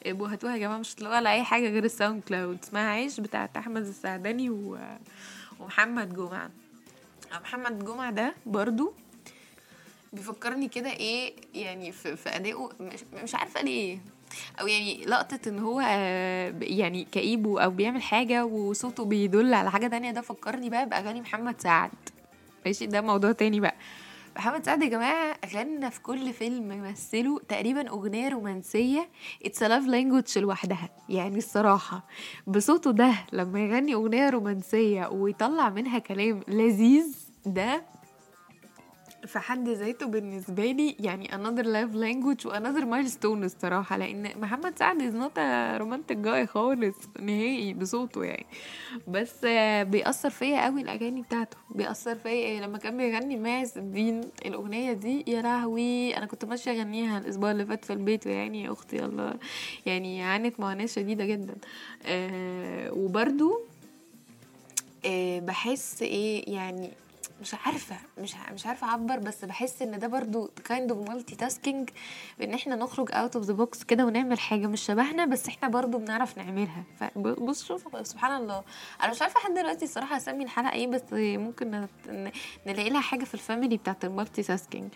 ابقوا 0.06 0.28
هاتوها 0.28 0.52
يا 0.52 0.58
جماعة 0.58 0.78
مش 0.78 0.94
هتلاقوها 0.94 1.16
على 1.16 1.32
أي 1.32 1.42
حاجة 1.42 1.68
غير 1.68 1.84
ال 1.84 2.22
SoundCloud. 2.22 2.58
اسمها 2.62 2.82
عايش 2.90 3.20
بتاعت 3.20 3.56
أحمد 3.56 3.86
السعداني 3.86 4.50
و... 4.50 4.78
ومحمد 5.60 6.14
جمعة. 6.14 6.50
محمد 7.40 7.84
جمعة 7.84 8.10
ده 8.10 8.34
برضو 8.46 8.92
بيفكرني 10.12 10.68
كده 10.68 10.90
إيه 10.90 11.34
يعني 11.54 11.92
في, 11.92 12.16
في 12.16 12.28
ادائه 12.36 12.68
مش, 12.80 13.00
مش 13.22 13.34
عارفة 13.34 13.62
ليه 13.62 13.98
أو 14.60 14.66
يعني 14.66 15.04
لقطة 15.04 15.40
إن 15.48 15.58
هو 15.58 15.80
آه، 15.88 16.54
يعني 16.60 17.04
كئيب 17.12 17.46
أو 17.48 17.70
بيعمل 17.70 18.02
حاجة 18.02 18.44
وصوته 18.44 19.04
بيدل 19.04 19.54
على 19.54 19.70
حاجة 19.70 19.86
تانية 19.86 20.10
ده 20.10 20.20
فكرني 20.20 20.70
بقى 20.70 20.88
بأغاني 20.88 21.20
محمد 21.20 21.60
سعد. 21.60 21.90
ماشي 22.66 22.86
ده 22.86 23.00
موضوع 23.00 23.32
تاني 23.32 23.60
بقى. 23.60 23.74
محمد 24.36 24.66
سعد 24.66 24.82
يا 24.82 24.88
جماعة 24.88 25.36
غنى 25.54 25.90
في 25.90 26.00
كل 26.00 26.32
فيلم 26.32 26.82
مثله 26.90 27.40
تقريبا 27.48 27.88
أغنية 27.88 28.28
رومانسية 28.28 29.08
it's 29.44 29.62
love 29.62 29.86
language 29.86 30.38
لوحدها 30.38 30.88
يعني 31.08 31.38
الصراحة 31.38 32.06
بصوته 32.46 32.90
ده 32.90 33.14
لما 33.32 33.60
يغني 33.60 33.94
أغنية 33.94 34.30
رومانسية 34.30 35.06
ويطلع 35.06 35.68
منها 35.70 35.98
كلام 35.98 36.40
لذيذ 36.48 37.25
ده 37.46 37.82
في 39.26 39.38
حد 39.38 39.68
ذاته 39.68 40.06
بالنسبة 40.06 40.64
لي 40.64 40.96
يعني 41.00 41.28
another 41.28 41.64
love 41.64 41.94
language 41.94 42.46
و 42.46 42.50
another 42.52 42.84
milestone 42.84 43.24
الصراحة 43.24 43.96
لأن 43.96 44.40
محمد 44.40 44.78
سعد 44.78 44.98
not 45.02 45.38
a 45.38 45.82
romantic 45.82 46.26
guy 46.26 46.44
خالص 46.50 46.96
نهائي 47.20 47.74
بصوته 47.74 48.24
يعني. 48.24 48.46
بس 49.08 49.44
بيأثر 49.90 50.30
فيا 50.30 50.64
قوي 50.64 50.80
الأغاني 50.82 51.22
بتاعته 51.22 51.56
بيأثر 51.70 52.14
فيا 52.14 52.60
لما 52.60 52.78
كان 52.78 52.96
بيغني 52.96 53.36
ماعز 53.36 53.78
الدين 53.78 54.20
الأغنية 54.46 54.92
دي 54.92 55.24
يا 55.26 55.42
لهوي 55.42 56.16
أنا 56.16 56.26
كنت 56.26 56.44
ماشية 56.44 56.70
أغنيها 56.70 57.18
الأسبوع 57.18 57.50
اللي 57.50 57.66
فات 57.66 57.84
في 57.84 57.92
البيت 57.92 58.26
يعني 58.26 58.62
يا 58.64 58.72
أختي 58.72 59.04
الله 59.04 59.34
يعني 59.86 60.22
عانت 60.22 60.60
معاناة 60.60 60.86
شديدة 60.86 61.24
جدا. 61.24 61.54
آه 62.06 62.92
وبرده 62.92 63.58
آه 65.06 65.38
بحس 65.40 66.02
إيه 66.02 66.54
يعني 66.54 66.90
مش 67.40 67.54
عارفة 67.54 67.96
مش 68.18 68.34
مش 68.52 68.66
عارفة 68.66 68.86
أعبر 68.88 69.18
بس 69.18 69.44
بحس 69.44 69.82
إن 69.82 69.98
ده 69.98 70.06
برضو 70.06 70.50
kind 70.68 70.90
of 70.90 71.08
multitasking 71.10 71.90
بإن 72.38 72.54
إحنا 72.54 72.76
نخرج 72.76 73.10
out 73.10 73.32
of 73.40 73.46
the 73.48 73.52
box 73.60 73.84
كده 73.84 74.06
ونعمل 74.06 74.38
حاجة 74.40 74.66
مش 74.66 74.80
شبهنا 74.80 75.24
بس 75.24 75.48
إحنا 75.48 75.68
برضو 75.68 75.98
بنعرف 75.98 76.38
نعملها. 76.38 76.84
فبص 77.00 77.64
شوف 77.64 78.06
سبحان 78.06 78.36
الله. 78.42 78.62
أنا 79.02 79.10
مش 79.10 79.22
عارفة 79.22 79.40
لحد 79.40 79.54
دلوقتي 79.54 79.84
الصراحة 79.84 80.16
أسمي 80.16 80.44
الحلقة 80.44 80.72
إيه 80.72 80.86
بس 80.86 81.02
ممكن 81.12 81.86
نلاقي 82.66 82.90
لها 82.90 83.00
حاجة 83.00 83.24
في 83.24 83.34
ال 83.34 83.40
family 83.40 83.76
بتاعت 83.76 84.04
ال 84.04 84.42
multitasking 84.42 84.92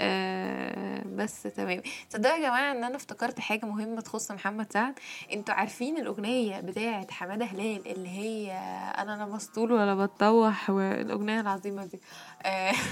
آه 0.00 1.02
بس 1.06 1.42
تمام. 1.42 1.82
تصدقوا 2.10 2.36
يا 2.36 2.40
جماعة 2.48 2.72
إن 2.72 2.84
أنا 2.84 2.96
افتكرت 2.96 3.40
حاجة 3.40 3.66
مهمة 3.66 4.00
تخص 4.00 4.30
محمد 4.32 4.72
سعد؟ 4.72 4.94
أنتوا 5.32 5.54
عارفين 5.54 5.96
الأغنية 5.98 6.60
بتاعة 6.60 7.06
حمادة 7.10 7.44
هلال 7.44 7.88
اللي 7.88 8.08
هي 8.08 8.52
أنا 8.98 9.16
لا 9.16 9.26
مسطول 9.26 9.72
ولا 9.72 9.94
بتطوح 10.06 10.70
والأغنية 10.70 11.40
العظيمة 11.40 11.84
دي. 11.84 12.00
آه 12.42 12.72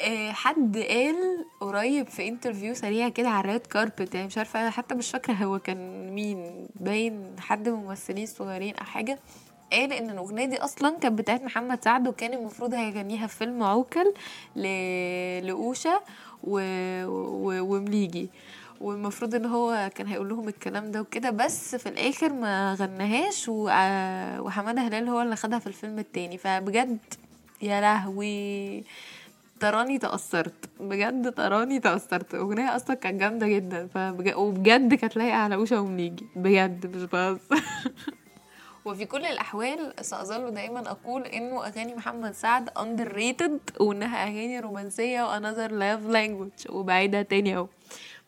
آه، 0.00 0.32
حد 0.32 0.78
قال 0.78 1.16
قريب 1.60 2.06
في 2.08 2.28
interview 2.28 2.74
سريع 2.74 3.08
كده 3.08 3.28
على 3.28 3.40
ال 3.44 3.49
red 3.49 3.66
carpet 3.66 4.14
يعني 4.14 4.26
مش 4.26 4.38
عارفة 4.38 4.70
حتى 4.70 4.94
مش 4.94 5.10
فاكرة 5.10 5.32
هو 5.34 5.58
كان 5.58 6.10
مين 6.14 6.68
باين 6.74 7.36
حد 7.40 7.68
من 7.68 7.74
الممثلين 7.80 8.24
الصغيرين 8.24 8.76
أو 8.76 8.84
حاجة. 8.84 9.18
قال 9.72 9.92
ان 9.92 10.10
الأغنية 10.10 10.44
دي 10.44 10.56
أصلا 10.56 10.98
كانت 10.98 11.18
بتاعت 11.18 11.42
محمد 11.42 11.84
سعد 11.84 12.08
وكان 12.08 12.32
المفروض 12.34 12.74
هيغنيها 12.74 13.26
في 13.26 13.36
فيلم 13.36 13.62
عوكل 13.62 14.14
ل... 14.56 14.62
لأوشا 15.46 16.00
و... 16.44 16.60
و... 17.06 17.60
ومليجي. 17.76 18.28
والمفروض 18.80 19.34
إن 19.34 19.46
هو 19.46 19.90
كان 19.94 20.06
هيقول 20.06 20.28
لهم 20.28 20.48
الكلام 20.48 20.90
ده 20.90 21.00
وكده 21.00 21.30
بس 21.30 21.76
في 21.76 21.88
الآخر 21.88 22.32
ما 22.32 22.74
غناهاش 22.74 23.48
و... 23.48 23.64
وحمادة 24.46 24.80
هلال 24.82 25.08
هو 25.08 25.22
اللي 25.22 25.36
خدها 25.36 25.58
في 25.58 25.66
الفيلم 25.66 25.98
التاني. 25.98 26.38
فبجد 26.38 26.98
يا 27.62 27.80
لهوي 27.80 28.84
تراني 29.60 29.98
تأثرت 29.98 30.70
بجد 30.80 31.32
تراني 31.32 31.80
تأثرت. 31.80 32.34
أغنية 32.34 32.76
أصلا 32.76 32.96
كانت 32.96 33.20
جامدة 33.20 33.48
جدا 33.48 33.86
فبجد 33.86 34.34
وبجد 34.34 34.94
كانت 34.94 35.16
لايقة 35.16 35.36
على 35.36 35.54
أوشا 35.54 35.78
ومنيجي 35.78 36.26
بجد 36.36 36.96
مش 36.96 37.02
بهزر. 37.02 37.40
وفي 38.84 39.04
كل 39.04 39.24
الأحوال 39.26 39.94
سأظل 40.00 40.54
دائما 40.54 40.90
أقول 40.90 41.22
إنه 41.26 41.66
أغاني 41.66 41.94
محمد 41.94 42.32
سعد 42.32 42.70
underrated 42.70 43.80
وإنها 43.80 44.22
أغاني 44.24 44.60
رومانسية 44.60 45.22
و 45.22 45.40
another 45.40 45.70
love 45.70 46.12
language 46.14 46.70
وبعيدها 46.70 47.22
تاني 47.22 47.56
أهو. 47.56 47.68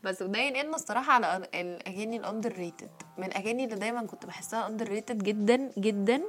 بس 0.04 0.22
وده 0.22 0.38
ينقلنا 0.38 0.76
الصراحة 0.76 1.12
على 1.12 1.36
ال- 1.36 1.54
الأغاني 1.56 2.16
ال 2.16 2.52
underrated 2.52 2.90
من 3.18 3.24
الأغاني 3.24 3.64
اللي 3.64 3.76
دايما 3.76 4.06
كنت 4.06 4.26
بحسها 4.26 4.66
underrated 4.66 5.22
جدا 5.22 5.70
جدا 5.78 6.22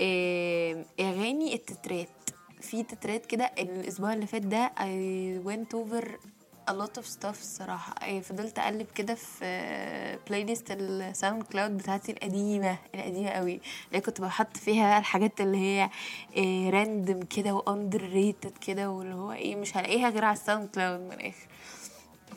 آه، 0.00 0.84
أغاني 1.00 1.54
التترات. 1.54 2.08
في 2.60 2.82
تترات 2.82 3.26
كده 3.26 3.44
الأسبوع 3.58 4.12
اللي 4.12 4.26
فات 4.26 4.42
ده 4.42 4.72
I 4.78 5.46
went 5.48 5.76
over 5.78 6.04
a 6.70 6.72
lot 6.72 7.00
of 7.02 7.04
stuff 7.06 7.24
الصراحة. 7.40 7.94
آه، 8.02 8.20
فضلت 8.20 8.58
أقلب 8.58 8.86
كده 8.94 9.14
في 9.14 10.18
playlist 10.28 10.44
ال 10.44 10.70
SoundCloud 10.70 11.76
بتاعتي 11.76 12.12
القديمة 12.12 12.78
القديمة 12.94 13.28
قوي. 13.30 13.60
اللي 13.88 14.00
كنت 14.00 14.20
بحط 14.20 14.56
فيها 14.56 14.98
الحاجات 14.98 15.40
اللي 15.40 15.58
هي 15.58 15.90
random 16.70 17.20
كده 17.22 17.54
و 17.54 18.02
underrated 18.02 18.52
كده 18.66 18.90
واللي 18.90 19.14
هو 19.14 19.32
إيه 19.32 19.56
مش 19.56 19.76
هلاقيها 19.76 20.08
غير 20.10 20.24
على 20.24 20.36
ال 20.36 20.68
SoundCloud 20.68 21.00
من 21.00 21.12
الآخر. 21.12 21.46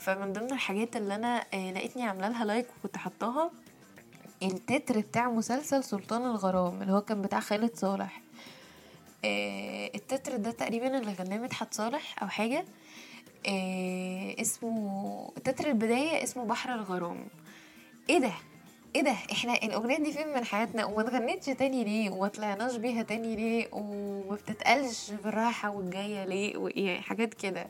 فمن 0.00 0.32
ضمن 0.32 0.52
الحاجات 0.52 0.96
اللي 0.96 1.14
أنا 1.14 1.44
آه، 1.54 1.72
لقيتني 1.72 2.02
عاملة 2.02 2.28
لها 2.28 2.44
لايك 2.44 2.66
وكنت 2.78 2.96
حطاها 2.96 3.50
التتر 4.42 4.98
بتاع 5.00 5.30
مسلسل 5.30 5.84
سلطان 5.84 6.22
الغرام 6.26 6.82
اللي 6.82 6.92
هو 6.92 7.00
كان 7.00 7.22
بتاع 7.22 7.40
خالد 7.40 7.76
صالح. 7.76 8.20
التتر 9.94 10.36
ده 10.36 10.50
تقريبا 10.50 10.98
اللي 10.98 11.12
غناه 11.12 11.38
مدحت 11.38 11.74
صالح 11.74 12.22
أو 12.22 12.28
حاجة. 12.28 12.64
آه، 13.46 14.34
اسمه 14.40 15.30
تتر 15.44 15.66
البداية 15.66 16.22
اسمه 16.22 16.44
بحر 16.44 16.74
الغرام. 16.74 17.26
إيه 18.10 18.18
ده؟ 18.18 18.32
إيه 18.96 19.02
ده؟ 19.02 19.14
إحنا 19.32 19.54
الأغنية 19.54 19.98
دي 19.98 20.12
فين 20.12 20.28
من 20.28 20.44
حياتنا؟ 20.44 20.84
وما 20.84 21.00
اتغنتش 21.00 21.46
تاني 21.46 21.84
ليه؟ 21.84 22.10
وما 22.10 22.28
طلعناش 22.28 22.76
بيها 22.76 23.02
تاني 23.02 23.36
ليه؟ 23.36 23.68
وما 23.72 24.34
بتتقالش 24.34 25.10
بالراحة 25.24 25.70
والجاية 25.70 26.24
ليه؟ 26.24 26.56
وايه 26.56 27.00
حاجات 27.00 27.34
كده. 27.34 27.66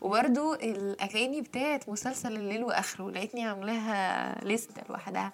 وبرده 0.00 0.54
الأغاني 0.54 1.40
بتاعت 1.40 1.88
مسلسل 1.88 2.36
الليل 2.36 2.64
وآخره 2.64 3.10
لقيتني 3.10 3.46
عاملاها 3.46 4.44
لستة 4.44 4.82
لوحدها. 4.88 5.32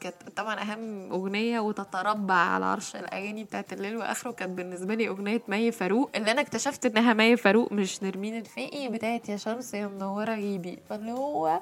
كانت 0.00 0.14
طبعا 0.36 0.60
أهم 0.62 1.12
أغنية 1.12 1.60
وتتربع 1.60 2.34
على 2.34 2.64
عرش 2.64 2.96
الأغاني 2.96 3.44
بتاعت 3.44 3.72
الليل 3.72 3.96
وآخره 3.96 4.30
كانت 4.30 4.50
بالنسبة 4.58 4.94
لي 4.94 5.08
أغنية 5.08 5.42
مي 5.48 5.70
فاروق. 5.72 6.10
اللي 6.14 6.30
أنا 6.30 6.40
اكتشفت 6.40 6.86
إنها 6.86 7.12
مي 7.14 7.36
فاروق 7.36 7.72
مش 7.72 8.02
نرمين 8.02 8.36
الفقي 8.38 8.88
بتاعت 8.88 9.28
يا 9.28 9.36
شمس 9.36 9.74
يا 9.74 9.86
منورة 9.86 10.34
غيبي. 10.34 10.78
فاللي 10.90 11.12
هو 11.12 11.60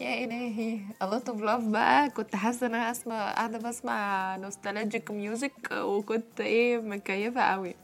يا 0.00 0.24
إلهي 0.24 0.80
lot 1.02 1.30
of 1.32 1.36
love 1.40 1.68
بقى. 1.70 2.10
كنت 2.10 2.36
حاسة 2.36 2.66
إن 2.66 2.74
أنا 2.74 2.90
أسمع 2.90 3.32
قاعدة 3.32 3.58
بسمع 3.58 4.36
nostalgic 4.36 5.10
music 5.10 5.72
وكنت 5.72 6.40
إيه 6.40 6.78
مكيفة 6.78 7.40
قوي. 7.40 7.74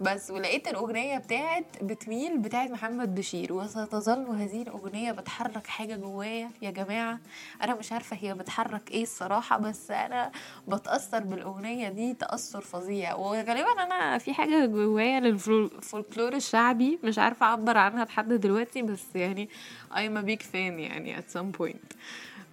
بس 0.00 0.30
ولقيت 0.30 0.68
الأغنية 0.68 1.18
بتاعت 1.18 1.64
بتميل 1.82 2.38
بتاعت 2.38 2.70
محمد 2.70 3.14
بشير 3.14 3.52
وستظل 3.52 4.26
هذه 4.26 4.62
الأغنية 4.62 5.12
بتحرك 5.12 5.66
حاجة 5.66 5.96
جوايا. 5.96 6.50
يا 6.62 6.70
جماعة 6.70 7.18
أنا 7.62 7.74
مش 7.74 7.92
عارفة 7.92 8.16
هي 8.20 8.34
بتحرك 8.34 8.90
إيه 8.90 9.02
الصراحة 9.02 9.58
بس 9.58 9.90
أنا 9.90 10.32
بتأثر 10.68 11.18
بالأغنية 11.18 11.88
دي 11.88 12.14
تأثر 12.14 12.60
فظيع. 12.60 13.14
وغالبا 13.14 13.82
أنا 13.82 14.18
في 14.18 14.34
حاجة 14.34 14.66
جوايا 14.66 15.20
للفولكلور 15.20 16.32
الشعبي 16.34 16.98
مش 17.04 17.18
عارفة 17.18 17.46
أعبر 17.46 17.76
عنها 17.78 18.04
لحد 18.04 18.32
دلوقتي 18.32 18.82
بس 18.82 19.04
يعني 19.14 19.48
I'm 19.92 20.16
a 20.18 20.22
big 20.30 20.42
fan 20.42 20.54
يعني 20.54 21.16
at 21.16 21.36
some 21.36 21.58
point. 21.62 21.96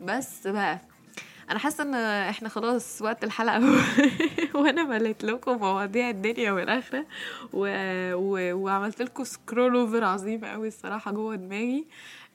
بس 0.02 0.48
بقى 0.48 0.80
أنا 1.50 1.60
حاسة 1.60 1.84
إن 1.84 1.96
إحنا 2.30 2.50
خلاص 2.50 3.02
وقت 3.02 3.24
الحلقة 3.24 3.62
وأنا 4.60 4.84
مليت 4.84 5.24
لكم 5.24 5.58
مواضيع 5.58 6.10
الدنيا 6.10 6.52
والآخرة. 6.52 7.06
و... 7.54 7.68
و... 8.14 8.54
وعملت 8.64 9.02
لكم 9.02 9.24
scroll 9.24 9.76
over 9.76 10.04
عظيم 10.04 10.46
قوي 10.46 10.68
الصراحة 10.68 11.12
جوه 11.12 11.36
دماغي. 11.36 11.86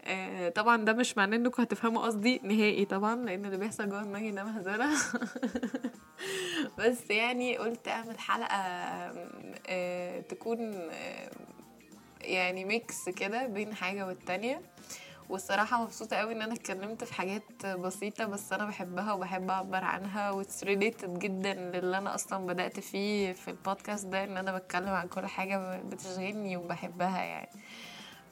آه، 0.05 0.49
طبعا 0.49 0.85
ده 0.85 0.93
مش 0.93 1.17
معناه 1.17 1.37
إنكم 1.37 1.63
هتفهموا 1.63 2.03
قصدي 2.07 2.41
نهائي 2.45 2.85
طبعا 2.85 3.17
لأن 3.17 3.45
اللي 3.45 3.57
بيحصل 3.57 3.89
جوه 3.89 4.03
دماغي 4.03 4.31
ده 4.31 4.45
مهزلة. 4.45 4.89
بس 6.79 7.11
يعني 7.11 7.57
قلت 7.57 7.89
أعمل 7.89 8.19
حلقة 8.19 8.57
آه، 9.67 10.21
تكون 10.21 10.75
آه، 10.75 11.31
يعني 12.21 12.65
mix 12.65 13.09
كده 13.09 13.47
بين 13.47 13.75
حاجة 13.75 14.07
والتانية. 14.07 14.61
والصراحة 15.33 15.83
مبسوطة 15.83 16.17
قوي 16.17 16.33
إن 16.33 16.43
أنا 16.43 16.55
اتكلمت 16.55 17.05
في 17.05 17.15
حاجات 17.15 17.67
بسيطة 17.67 18.25
بس 18.25 18.53
أنا 18.53 18.67
بحبها 18.67 19.13
وبحب 19.13 19.51
أعبر 19.51 19.85
عنها 19.85 20.31
و 20.31 20.38
it's 20.38 20.65
related 20.65 21.19
جدا 21.19 21.55
للي 21.55 21.99
أنا 21.99 22.15
أصلا 22.15 22.47
بدأت 22.47 22.81
فيه 22.81 23.33
في 23.33 23.49
البودكاست 23.49 24.07
ده 24.07 24.25
إن 24.25 24.37
أنا 24.37 24.59
بتكلم 24.59 24.89
عن 24.89 25.09
كل 25.09 25.27
حاجة 25.27 25.81
بتشغلني 25.83 26.57
وبحبها 26.57 27.23
يعني. 27.23 27.49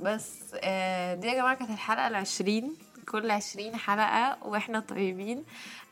بس 0.00 0.54
آه، 0.62 1.14
دي 1.14 1.26
يا 1.26 1.34
جماعة 1.34 1.54
كانت 1.56 1.70
الحلقة 1.70 2.08
العشرين. 2.08 2.76
كل 3.10 3.30
20 3.30 3.76
حلقة 3.76 4.36
وإحنا 4.44 4.80
طيبين. 4.80 5.44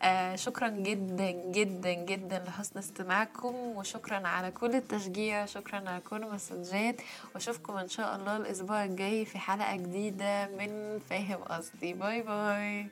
آه 0.02 0.36
شكرا 0.36 0.68
جدا 0.68 1.30
جدا 1.30 1.92
جدا 1.92 2.38
لحسن 2.46 2.78
استماعكم 2.78 3.54
وشكرا 3.54 4.28
على 4.28 4.50
كل 4.50 4.74
التشجيع 4.74 5.46
شكرا 5.46 5.76
على 5.88 6.00
كل 6.10 6.22
المسجات 6.22 6.96
وأشوفكم 7.34 7.76
إن 7.76 7.88
شاء 7.88 8.16
الله 8.16 8.36
الأسبوع 8.36 8.84
الجاي 8.84 9.24
في 9.24 9.38
حلقة 9.38 9.76
جديدة 9.76 10.46
من 10.58 10.98
فاهم 11.10 11.38
قصدي. 11.44 11.92
باي 11.92 12.22
باي. 12.22 12.88